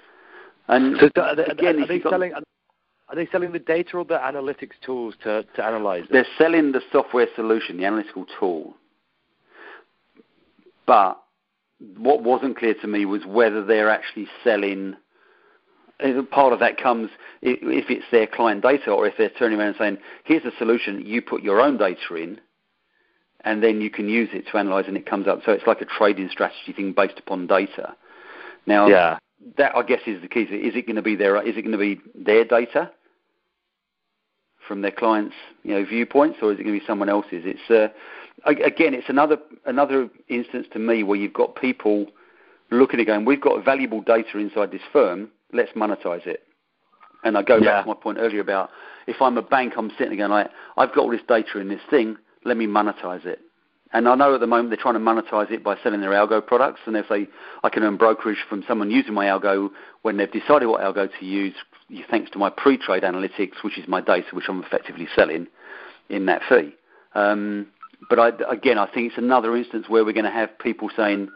And 0.68 0.96
so 0.98 1.10
are 1.20 1.36
they, 1.36 1.44
again, 1.44 1.82
are 1.82 1.86
they 1.86 2.00
selling? 2.00 2.32
Are 2.32 3.16
they 3.16 3.26
selling 3.32 3.50
the 3.50 3.58
data 3.58 3.96
or 3.96 4.04
the 4.04 4.14
analytics 4.18 4.78
tools 4.86 5.14
to, 5.24 5.44
to 5.56 5.64
analyze 5.64 6.04
it? 6.04 6.12
They're 6.12 6.26
selling 6.38 6.70
the 6.70 6.80
software 6.92 7.26
solution, 7.34 7.76
the 7.76 7.84
analytical 7.84 8.24
tool. 8.38 8.74
But 10.90 11.22
what 11.98 12.24
wasn't 12.24 12.58
clear 12.58 12.74
to 12.74 12.88
me 12.88 13.04
was 13.04 13.24
whether 13.24 13.64
they're 13.64 13.88
actually 13.88 14.26
selling. 14.42 14.96
Part 16.32 16.52
of 16.52 16.58
that 16.58 16.82
comes 16.82 17.10
if 17.42 17.88
it's 17.88 18.06
their 18.10 18.26
client 18.26 18.62
data 18.62 18.90
or 18.90 19.06
if 19.06 19.14
they're 19.16 19.30
turning 19.30 19.60
around 19.60 19.68
and 19.68 19.76
saying, 19.78 19.98
here's 20.24 20.44
a 20.44 20.50
solution, 20.58 21.06
you 21.06 21.22
put 21.22 21.44
your 21.44 21.60
own 21.60 21.76
data 21.76 22.16
in, 22.16 22.40
and 23.44 23.62
then 23.62 23.80
you 23.80 23.88
can 23.88 24.08
use 24.08 24.30
it 24.32 24.48
to 24.50 24.58
analyze 24.58 24.86
and 24.88 24.96
it 24.96 25.06
comes 25.06 25.28
up. 25.28 25.42
So 25.46 25.52
it's 25.52 25.64
like 25.64 25.80
a 25.80 25.84
trading 25.84 26.28
strategy 26.28 26.72
thing 26.74 26.92
based 26.92 27.20
upon 27.20 27.46
data. 27.46 27.94
Now, 28.66 28.88
yeah. 28.88 29.18
that 29.58 29.76
I 29.76 29.84
guess 29.84 30.00
is 30.08 30.20
the 30.22 30.28
key. 30.28 30.40
Is 30.40 30.74
it 30.74 30.86
going 30.86 30.96
to 30.96 31.02
be 31.02 31.14
their 31.14 31.40
is 31.46 31.56
it 31.56 31.62
going 31.62 31.70
to 31.70 31.78
be 31.78 32.00
their 32.16 32.44
data 32.44 32.90
from 34.66 34.82
their 34.82 34.90
clients' 34.90 35.36
you 35.62 35.72
know 35.72 35.84
viewpoints, 35.84 36.38
or 36.42 36.52
is 36.52 36.58
it 36.58 36.64
going 36.64 36.74
to 36.74 36.80
be 36.80 36.86
someone 36.86 37.08
else's? 37.08 37.44
It's 37.44 37.70
uh, 37.70 37.94
again, 38.46 38.94
it's 38.94 39.08
another 39.08 39.38
another 39.66 40.08
instance 40.28 40.66
to 40.72 40.78
me 40.78 41.02
where 41.02 41.18
you've 41.18 41.32
got 41.32 41.56
people 41.56 42.06
looking 42.70 43.00
at 43.00 43.06
going, 43.06 43.24
we've 43.24 43.40
got 43.40 43.64
valuable 43.64 44.00
data 44.00 44.38
inside 44.38 44.70
this 44.70 44.82
firm, 44.92 45.28
let's 45.52 45.72
monetize 45.72 46.26
it. 46.26 46.44
And 47.24 47.36
I 47.36 47.42
go 47.42 47.56
yeah. 47.56 47.64
back 47.64 47.84
to 47.84 47.88
my 47.88 47.94
point 48.00 48.18
earlier 48.20 48.40
about 48.40 48.70
if 49.06 49.20
I'm 49.20 49.36
a 49.36 49.42
bank, 49.42 49.74
I'm 49.76 49.90
sitting 49.90 50.16
there 50.16 50.28
going, 50.28 50.30
like, 50.30 50.50
I've 50.76 50.94
got 50.94 50.98
all 50.98 51.10
this 51.10 51.20
data 51.26 51.58
in 51.58 51.68
this 51.68 51.80
thing 51.90 52.16
let 52.44 52.56
me 52.56 52.66
monetize 52.66 53.24
it. 53.26 53.40
And 53.92 54.08
I 54.08 54.14
know 54.14 54.34
at 54.34 54.40
the 54.40 54.46
moment 54.46 54.70
they're 54.70 54.76
trying 54.76 54.94
to 54.94 55.00
monetize 55.00 55.50
it 55.50 55.64
by 55.64 55.76
selling 55.82 56.00
their 56.00 56.10
algo 56.10 56.44
products. 56.44 56.80
And 56.86 56.96
if 56.96 57.06
they, 57.08 57.26
I 57.64 57.68
can 57.70 57.82
earn 57.82 57.96
brokerage 57.96 58.38
from 58.48 58.64
someone 58.68 58.90
using 58.90 59.14
my 59.14 59.26
algo 59.26 59.70
when 60.02 60.16
they've 60.16 60.30
decided 60.30 60.66
what 60.66 60.80
algo 60.80 61.08
to 61.18 61.26
use, 61.26 61.54
thanks 62.08 62.30
to 62.30 62.38
my 62.38 62.50
pre-trade 62.50 63.02
analytics, 63.02 63.64
which 63.64 63.78
is 63.78 63.88
my 63.88 64.00
data, 64.00 64.28
which 64.32 64.44
I'm 64.48 64.62
effectively 64.62 65.08
selling 65.16 65.48
in 66.08 66.26
that 66.26 66.42
fee. 66.48 66.74
Um, 67.14 67.66
but 68.08 68.18
I, 68.18 68.30
again, 68.50 68.78
I 68.78 68.86
think 68.86 69.08
it's 69.08 69.18
another 69.18 69.54
instance 69.56 69.86
where 69.88 70.04
we're 70.04 70.12
going 70.12 70.24
to 70.24 70.30
have 70.30 70.56
people 70.58 70.90
saying, 70.96 71.28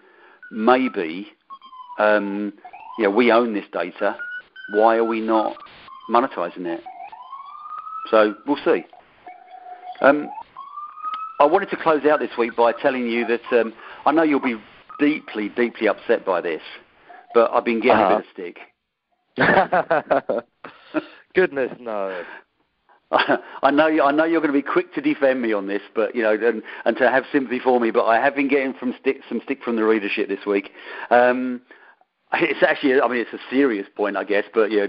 maybe, 0.50 1.28
um, 1.98 2.52
yeah, 2.98 3.08
we 3.08 3.32
own 3.32 3.54
this 3.54 3.64
data. 3.72 4.16
Why 4.72 4.96
are 4.96 5.04
we 5.04 5.20
not 5.20 5.56
monetizing 6.10 6.66
it? 6.66 6.82
So 8.10 8.34
we'll 8.46 8.58
see. 8.64 8.84
Um, 10.00 10.28
I 11.40 11.46
wanted 11.46 11.70
to 11.70 11.76
close 11.76 12.04
out 12.04 12.20
this 12.20 12.30
week 12.38 12.54
by 12.56 12.72
telling 12.72 13.08
you 13.08 13.26
that 13.26 13.42
um, 13.60 13.72
I 14.06 14.12
know 14.12 14.22
you'll 14.22 14.40
be 14.40 14.56
deeply, 14.98 15.48
deeply 15.48 15.88
upset 15.88 16.24
by 16.24 16.40
this, 16.40 16.62
but 17.34 17.50
I've 17.52 17.64
been 17.64 17.80
getting 17.80 18.02
uh-huh. 18.02 18.14
a 18.14 18.18
bit 18.18 18.26
of 18.26 18.32
stick. 18.32 18.58
Goodness 21.34 21.72
no. 21.80 22.22
I 23.62 23.70
know 23.70 23.86
I 23.86 24.12
know 24.12 24.24
you're 24.24 24.40
going 24.40 24.52
to 24.52 24.58
be 24.58 24.62
quick 24.62 24.92
to 24.94 25.00
defend 25.00 25.40
me 25.40 25.52
on 25.52 25.66
this, 25.66 25.82
but 25.94 26.14
you 26.14 26.22
know, 26.22 26.32
and, 26.32 26.62
and 26.84 26.96
to 26.96 27.08
have 27.08 27.24
sympathy 27.30 27.60
for 27.60 27.78
me. 27.78 27.90
But 27.90 28.06
I 28.06 28.20
have 28.20 28.34
been 28.34 28.48
getting 28.48 28.74
from 28.74 28.94
stick, 29.00 29.18
some 29.28 29.40
stick 29.44 29.62
from 29.62 29.76
the 29.76 29.84
readership 29.84 30.28
this 30.28 30.44
week. 30.46 30.70
Um, 31.10 31.62
it's 32.32 32.62
actually, 32.62 33.00
I 33.00 33.08
mean, 33.08 33.20
it's 33.20 33.32
a 33.32 33.50
serious 33.50 33.86
point, 33.96 34.16
I 34.16 34.24
guess, 34.24 34.44
but 34.52 34.72
yeah, 34.72 34.86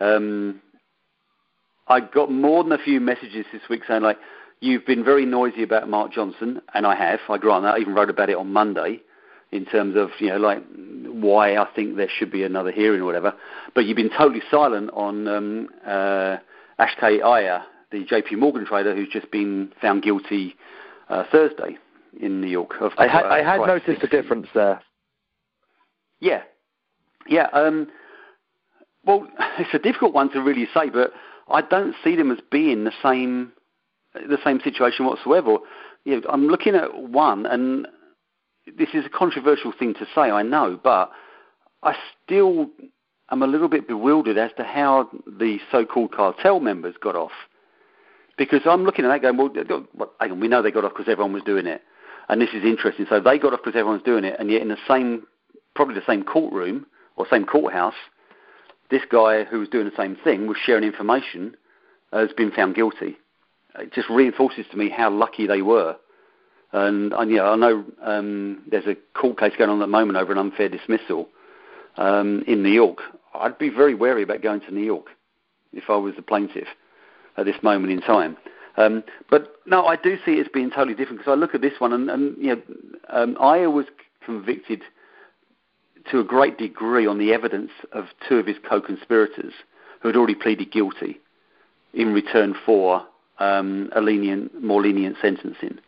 um, 0.00 0.60
I 1.88 2.00
got 2.00 2.30
more 2.30 2.62
than 2.62 2.72
a 2.72 2.78
few 2.78 3.00
messages 3.00 3.46
this 3.52 3.62
week 3.68 3.82
saying 3.86 4.02
like, 4.02 4.18
You've 4.64 4.86
been 4.86 5.04
very 5.04 5.26
noisy 5.26 5.62
about 5.62 5.90
Mark 5.90 6.10
Johnson, 6.10 6.62
and 6.72 6.86
I 6.86 6.94
have. 6.94 7.20
I 7.28 7.36
grant 7.36 7.64
that. 7.64 7.74
I 7.74 7.80
even 7.80 7.94
wrote 7.94 8.08
about 8.08 8.30
it 8.30 8.36
on 8.38 8.50
Monday 8.50 9.02
in 9.52 9.66
terms 9.66 9.94
of 9.94 10.08
you 10.20 10.28
know 10.28 10.38
like 10.38 10.62
why 11.06 11.56
I 11.56 11.66
think 11.76 11.96
there 11.96 12.08
should 12.08 12.30
be 12.30 12.44
another 12.44 12.72
hearing 12.72 13.02
or 13.02 13.04
whatever. 13.04 13.34
But 13.74 13.84
you've 13.84 13.96
been 13.96 14.08
totally 14.08 14.40
silent 14.50 14.88
on 14.94 15.28
um, 15.28 15.68
uh, 15.86 16.38
Akshay 16.78 17.20
Iyer, 17.20 17.62
the 17.90 18.04
J.P. 18.04 18.36
Morgan 18.36 18.66
trader 18.66 18.94
who's 18.94 19.08
just 19.08 19.30
been 19.30 19.72
found 19.80 20.02
guilty 20.02 20.56
uh, 21.08 21.24
Thursday 21.30 21.78
in 22.20 22.40
New 22.40 22.48
York. 22.48 22.72
Of, 22.80 22.92
I 22.98 23.06
had, 23.06 23.24
uh, 23.24 23.28
I 23.28 23.42
had 23.42 23.60
noticed 23.60 24.02
a 24.02 24.08
difference 24.08 24.48
there. 24.54 24.80
Yeah, 26.20 26.42
yeah. 27.28 27.48
Um, 27.52 27.88
well, 29.04 29.28
it's 29.58 29.74
a 29.74 29.78
difficult 29.78 30.14
one 30.14 30.30
to 30.32 30.40
really 30.40 30.66
say, 30.74 30.90
but 30.90 31.12
I 31.48 31.62
don't 31.62 31.94
see 32.02 32.16
them 32.16 32.30
as 32.30 32.38
being 32.50 32.84
the 32.84 32.92
same 33.02 33.52
the 34.14 34.38
same 34.44 34.60
situation 34.60 35.06
whatsoever. 35.06 35.58
You 36.04 36.20
know, 36.20 36.28
I'm 36.28 36.46
looking 36.46 36.74
at 36.76 36.96
one, 36.96 37.46
and 37.46 37.88
this 38.78 38.90
is 38.94 39.04
a 39.04 39.08
controversial 39.08 39.72
thing 39.76 39.94
to 39.94 40.06
say, 40.14 40.22
I 40.22 40.42
know, 40.42 40.78
but 40.82 41.10
I 41.82 41.96
still 42.24 42.70
am 43.30 43.42
a 43.42 43.46
little 43.46 43.68
bit 43.68 43.88
bewildered 43.88 44.38
as 44.38 44.50
to 44.56 44.64
how 44.64 45.08
the 45.26 45.58
so-called 45.70 46.12
cartel 46.12 46.60
members 46.60 46.94
got 47.00 47.16
off. 47.16 47.32
Because 48.36 48.62
I'm 48.64 48.84
looking 48.84 49.04
at 49.04 49.08
that 49.08 49.22
going, 49.22 49.36
well, 49.94 50.10
on, 50.20 50.40
we 50.40 50.48
know 50.48 50.60
they 50.62 50.70
got 50.70 50.84
off 50.84 50.92
because 50.92 51.10
everyone 51.10 51.32
was 51.32 51.44
doing 51.44 51.66
it. 51.66 51.82
And 52.28 52.40
this 52.40 52.50
is 52.54 52.64
interesting. 52.64 53.06
So 53.08 53.20
they 53.20 53.38
got 53.38 53.52
off 53.52 53.60
because 53.64 53.78
everyone's 53.78 54.02
doing 54.02 54.24
it, 54.24 54.36
and 54.38 54.50
yet 54.50 54.62
in 54.62 54.68
the 54.68 54.78
same, 54.88 55.26
probably 55.74 55.94
the 55.94 56.06
same 56.06 56.24
courtroom 56.24 56.86
or 57.16 57.26
same 57.30 57.44
courthouse, 57.44 57.94
this 58.90 59.02
guy 59.10 59.44
who 59.44 59.60
was 59.60 59.68
doing 59.68 59.84
the 59.84 59.96
same 59.96 60.16
thing 60.24 60.46
was 60.46 60.56
sharing 60.64 60.84
information 60.84 61.56
has 62.12 62.32
been 62.32 62.50
found 62.50 62.74
guilty 62.74 63.16
it 63.78 63.92
just 63.92 64.08
reinforces 64.08 64.66
to 64.70 64.76
me 64.76 64.88
how 64.88 65.10
lucky 65.10 65.46
they 65.46 65.62
were. 65.62 65.96
And, 66.72 67.12
and 67.12 67.30
yeah, 67.30 67.44
I 67.44 67.56
know 67.56 67.84
um, 68.02 68.62
there's 68.68 68.86
a 68.86 68.96
court 69.18 69.38
case 69.38 69.52
going 69.56 69.70
on 69.70 69.80
at 69.80 69.84
the 69.84 69.86
moment 69.86 70.18
over 70.18 70.32
an 70.32 70.38
unfair 70.38 70.68
dismissal 70.68 71.28
um, 71.96 72.42
in 72.46 72.62
New 72.62 72.70
York 72.70 72.98
I'd 73.34 73.58
be 73.58 73.68
very 73.68 73.94
wary 73.94 74.22
about 74.22 74.42
going 74.42 74.60
to 74.62 74.74
New 74.74 74.84
York 74.84 75.06
if 75.72 75.84
I 75.88 75.96
was 75.96 76.14
the 76.14 76.22
plaintiff 76.22 76.68
at 77.36 77.46
this 77.46 77.56
moment 77.62 77.92
in 77.92 78.00
time. 78.00 78.36
Um, 78.76 79.02
but 79.30 79.56
no, 79.66 79.86
I 79.86 79.96
do 79.96 80.16
see 80.24 80.32
it 80.32 80.46
as 80.46 80.52
being 80.52 80.70
totally 80.70 80.94
different 80.94 81.18
because 81.18 81.32
I 81.32 81.34
look 81.34 81.54
at 81.54 81.60
this 81.60 81.74
one 81.78 81.92
and, 81.92 82.10
and 82.10 82.36
you 82.38 82.56
know, 82.56 82.62
um, 83.08 83.36
Iyer 83.40 83.70
was 83.70 83.86
convicted 84.24 84.82
to 86.10 86.20
a 86.20 86.24
great 86.24 86.58
degree 86.58 87.06
on 87.06 87.18
the 87.18 87.32
evidence 87.32 87.70
of 87.92 88.06
two 88.28 88.36
of 88.36 88.46
his 88.46 88.56
co-conspirators 88.68 89.52
who 90.00 90.08
had 90.08 90.16
already 90.16 90.34
pleaded 90.34 90.70
guilty 90.70 91.20
in 91.92 92.12
return 92.12 92.54
for 92.66 93.04
um, 93.38 93.90
a 93.94 94.00
lenient, 94.00 94.62
more 94.62 94.82
lenient 94.82 95.16
sentencing. 95.20 95.78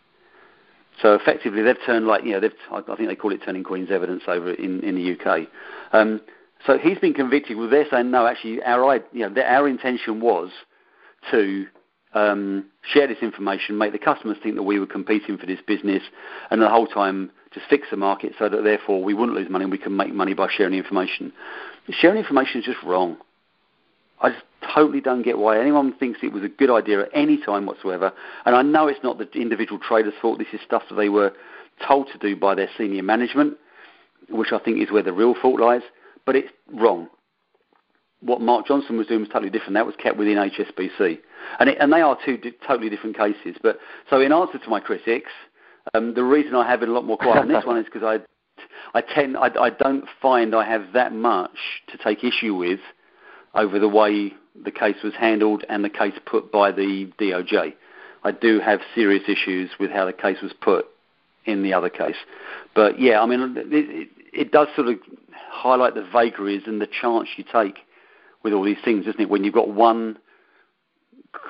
So 1.03 1.15
effectively, 1.15 1.63
they've 1.63 1.77
turned 1.85 2.07
like 2.07 2.25
you 2.25 2.33
know, 2.33 2.41
they've, 2.41 2.53
I 2.71 2.97
think 2.97 3.09
they 3.09 3.17
call 3.17 3.33
it 3.33 3.41
turning 3.45 3.65
Queen's 3.65 3.91
evidence 3.91 4.23
over 4.27 4.53
in, 4.53 4.81
in 4.81 4.95
the 4.95 5.13
UK. 5.13 5.49
Um, 5.93 6.21
so 6.67 6.79
he's 6.79 6.99
been 6.99 7.15
convicted. 7.15 7.57
Well, 7.57 7.69
they're 7.69 7.87
saying 7.91 8.11
no, 8.11 8.27
actually, 8.27 8.63
our 8.63 9.01
you 9.13 9.29
know, 9.29 9.43
our 9.43 9.69
intention 9.69 10.21
was 10.21 10.51
to 11.31 11.67
um, 12.15 12.67
share 12.83 13.07
this 13.07 13.19
information, 13.21 13.77
make 13.77 13.93
the 13.93 13.99
customers 13.99 14.39
think 14.43 14.55
that 14.55 14.63
we 14.63 14.81
were 14.81 14.87
competing 14.87 15.37
for 15.37 15.47
this 15.47 15.61
business, 15.67 16.03
and 16.51 16.63
the 16.63 16.69
whole 16.69 16.87
time 16.87 17.31
just 17.53 17.67
fix 17.69 17.89
the 17.91 17.97
market 17.97 18.33
so 18.39 18.49
that 18.49 18.65
therefore 18.65 19.03
we 19.03 19.15
wouldn't 19.15 19.37
lose 19.37 19.51
money 19.51 19.65
and 19.65 19.73
we 19.73 19.79
can 19.79 19.97
make 19.97 20.13
money 20.13 20.35
by 20.35 20.49
sharing 20.51 20.75
information. 20.75 21.33
Sharing 21.91 22.19
information 22.19 22.61
is 22.61 22.67
just 22.67 22.83
wrong. 22.83 23.17
I 24.21 24.31
just 24.31 24.43
totally 24.75 25.01
don't 25.01 25.23
get 25.23 25.39
why 25.39 25.59
anyone 25.61 25.93
thinks 25.95 26.21
it 26.23 26.33
was 26.33 26.43
a 26.43 26.49
good 26.49 26.71
idea 26.71 27.03
at 27.03 27.11
any 27.13 27.37
time 27.39 27.67
whatsoever. 27.67 28.13
And 28.45 28.55
I 28.55 28.63
know 28.63 28.89
it's 28.89 29.03
not 29.03 29.19
the 29.19 29.29
individual 29.33 29.81
traders' 29.81 30.15
fault. 30.21 30.39
This 30.39 30.49
is 30.53 30.61
stuff 30.65 30.83
that 30.89 30.97
they 30.97 31.09
were 31.09 31.33
told 31.87 32.09
to 32.13 32.19
do 32.19 32.37
by 32.37 32.55
their 32.55 32.69
senior 32.77 33.03
management, 33.03 33.57
which 34.29 34.53
I 34.53 34.59
think 34.59 34.81
is 34.81 34.91
where 34.91 35.03
the 35.03 35.13
real 35.13 35.35
fault 35.35 35.61
lies. 35.61 35.83
But 36.25 36.37
it's 36.37 36.49
wrong 36.73 37.09
what 38.21 38.41
Mark 38.41 38.67
Johnson 38.67 38.97
was 38.97 39.07
doing 39.07 39.21
was 39.21 39.29
totally 39.29 39.51
different. 39.51 39.75
That 39.75 39.87
was 39.87 39.95
kept 39.97 40.17
within 40.17 40.37
HSBC, 40.37 41.19
and 41.61 41.71
it, 41.71 41.79
and 41.81 41.93
they 41.93 42.01
are 42.01 42.19
two 42.25 42.37
di- 42.37 42.55
totally 42.67 42.89
different 42.89 43.17
cases. 43.17 43.57
But 43.63 43.79
so 44.09 44.21
in 44.21 44.33
answer 44.33 44.59
to 44.59 44.71
my 44.71 44.81
critics, 44.81 45.31
um, 45.95 46.15
the 46.15 46.25
reason 46.25 46.55
I 46.55 46.69
have 46.69 46.81
been 46.81 46.89
a 46.89 46.93
lot 46.93 47.05
more 47.05 47.17
quiet 47.17 47.39
on 47.41 47.49
this 47.49 47.65
one 47.65 47.79
is 47.79 47.85
because 47.85 48.03
I 48.03 48.99
I 48.99 49.03
tend 49.03 49.37
I, 49.37 49.51
I 49.61 49.71
don't 49.71 50.05
find 50.21 50.55
I 50.55 50.65
have 50.65 50.93
that 50.95 51.13
much 51.13 51.57
to 51.89 51.99
take 51.99 52.25
issue 52.25 52.55
with 52.55 52.81
over 53.55 53.79
the 53.79 53.89
way 53.89 54.33
the 54.65 54.71
case 54.71 54.97
was 55.03 55.15
handled 55.15 55.65
and 55.69 55.85
the 55.85 55.91
case 55.91 56.15
put 56.25 56.51
by 56.51 56.73
the 56.73 57.11
DOJ. 57.19 57.75
I 58.25 58.33
do 58.33 58.61
have 58.61 58.81
serious 58.95 59.25
issues 59.29 59.71
with 59.79 59.91
how 59.91 60.05
the 60.05 60.13
case 60.13 60.39
was 60.43 60.53
put 60.53 60.87
in 61.45 61.63
the 61.63 61.73
other 61.73 61.89
case. 61.91 62.17
But 62.75 63.01
yeah, 63.01 63.21
I 63.21 63.27
mean, 63.27 63.55
it, 63.57 64.09
it, 64.33 64.53
does 64.53 64.69
sort 64.75 64.89
of 64.89 64.97
highlight 65.49 65.95
the 65.95 66.07
vagaries 66.13 66.63
and 66.67 66.81
the 66.81 66.89
chance 66.89 67.29
you 67.37 67.45
take 67.51 67.79
with 68.43 68.53
all 68.53 68.65
these 68.65 68.79
things, 68.85 69.07
isn't 69.07 69.21
it? 69.21 69.31
When 69.31 69.45
you've 69.45 69.55
got 69.55 69.69
one 69.69 70.19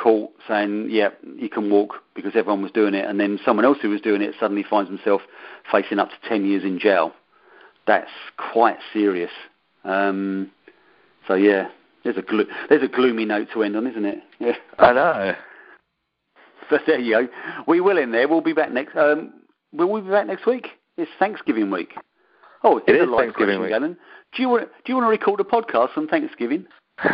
court 0.02 0.32
saying, 0.46 0.88
yeah, 0.90 1.10
you 1.36 1.48
can 1.48 1.70
walk 1.70 1.94
because 2.14 2.32
everyone 2.34 2.62
was 2.62 2.72
doing 2.72 2.94
it, 2.94 3.04
and 3.04 3.18
then 3.18 3.38
someone 3.44 3.64
else 3.64 3.78
who 3.80 3.90
was 3.90 4.00
doing 4.00 4.22
it 4.22 4.34
suddenly 4.38 4.64
finds 4.68 4.90
himself 4.90 5.22
facing 5.70 5.98
up 5.98 6.10
to 6.10 6.28
10 6.28 6.44
years 6.44 6.64
in 6.64 6.78
jail. 6.78 7.12
That's 7.86 8.10
quite 8.36 8.78
serious. 8.92 9.30
Um, 9.84 10.50
so, 11.28 11.34
yeah, 11.34 11.68
there's 12.06 12.16
a, 12.16 12.22
glo- 12.22 12.46
there's 12.68 12.82
a 12.82 12.88
gloomy 12.88 13.24
note 13.24 13.48
to 13.52 13.62
end 13.62 13.76
on, 13.76 13.86
isn't 13.86 14.04
it? 14.04 14.18
Yeah. 14.38 14.52
I 14.78 14.92
know. 14.92 15.34
So 16.68 16.78
there 16.84 16.98
you 16.98 17.12
go. 17.12 17.28
We 17.68 17.80
will 17.80 17.96
in 17.96 18.10
there. 18.10 18.26
We'll 18.26 18.40
be 18.40 18.52
back 18.52 18.72
next. 18.72 18.96
Um, 18.96 19.34
will 19.72 19.88
we 19.88 20.00
be 20.00 20.10
back 20.10 20.26
next 20.26 20.46
week? 20.48 20.66
It's 20.96 21.08
Thanksgiving 21.16 21.70
week. 21.70 21.94
Oh, 22.64 22.80
it 22.88 22.96
is 22.96 23.08
Thanksgiving 23.16 23.60
week. 23.60 23.70
Galen. 23.70 23.96
Do 24.34 24.42
you 24.42 24.48
want 24.48 24.68
do 24.84 24.92
you 24.92 24.96
want 24.96 25.06
to 25.06 25.10
record 25.10 25.38
a 25.38 25.44
podcast 25.44 25.96
on 25.96 26.08
Thanksgiving? 26.08 26.66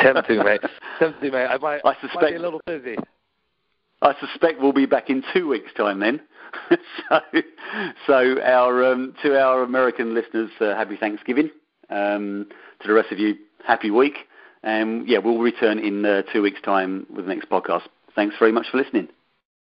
Tempting, 0.00 0.42
mate. 0.42 0.62
Tempting, 0.98 1.30
mate. 1.30 1.46
I 1.46 1.58
might, 1.58 1.80
I 1.84 1.94
suspect, 2.00 2.14
might 2.22 2.30
be 2.30 2.36
a 2.36 2.40
little 2.40 2.60
busy. 2.66 2.96
I 4.02 4.14
suspect 4.18 4.60
we'll 4.60 4.72
be 4.72 4.86
back 4.86 5.10
in 5.10 5.22
two 5.32 5.46
weeks' 5.46 5.70
time 5.76 6.00
then. 6.00 6.20
so, 7.08 7.20
so 8.06 8.40
our 8.42 8.92
um, 8.92 9.14
to 9.22 9.38
our 9.38 9.62
American 9.62 10.12
listeners, 10.12 10.50
uh, 10.60 10.74
happy 10.74 10.96
Thanksgiving. 10.96 11.50
Um, 11.88 12.46
to 12.80 12.88
the 12.88 12.94
rest 12.94 13.12
of 13.12 13.18
you, 13.18 13.36
happy 13.66 13.90
week. 13.90 14.14
And 14.62 15.08
yeah, 15.08 15.18
we'll 15.18 15.38
return 15.38 15.78
in 15.78 16.04
uh, 16.04 16.22
two 16.32 16.42
weeks' 16.42 16.60
time 16.60 17.06
with 17.08 17.26
the 17.26 17.34
next 17.34 17.48
podcast. 17.48 17.88
Thanks 18.14 18.36
very 18.38 18.52
much 18.52 18.66
for 18.70 18.76
listening. 18.76 19.08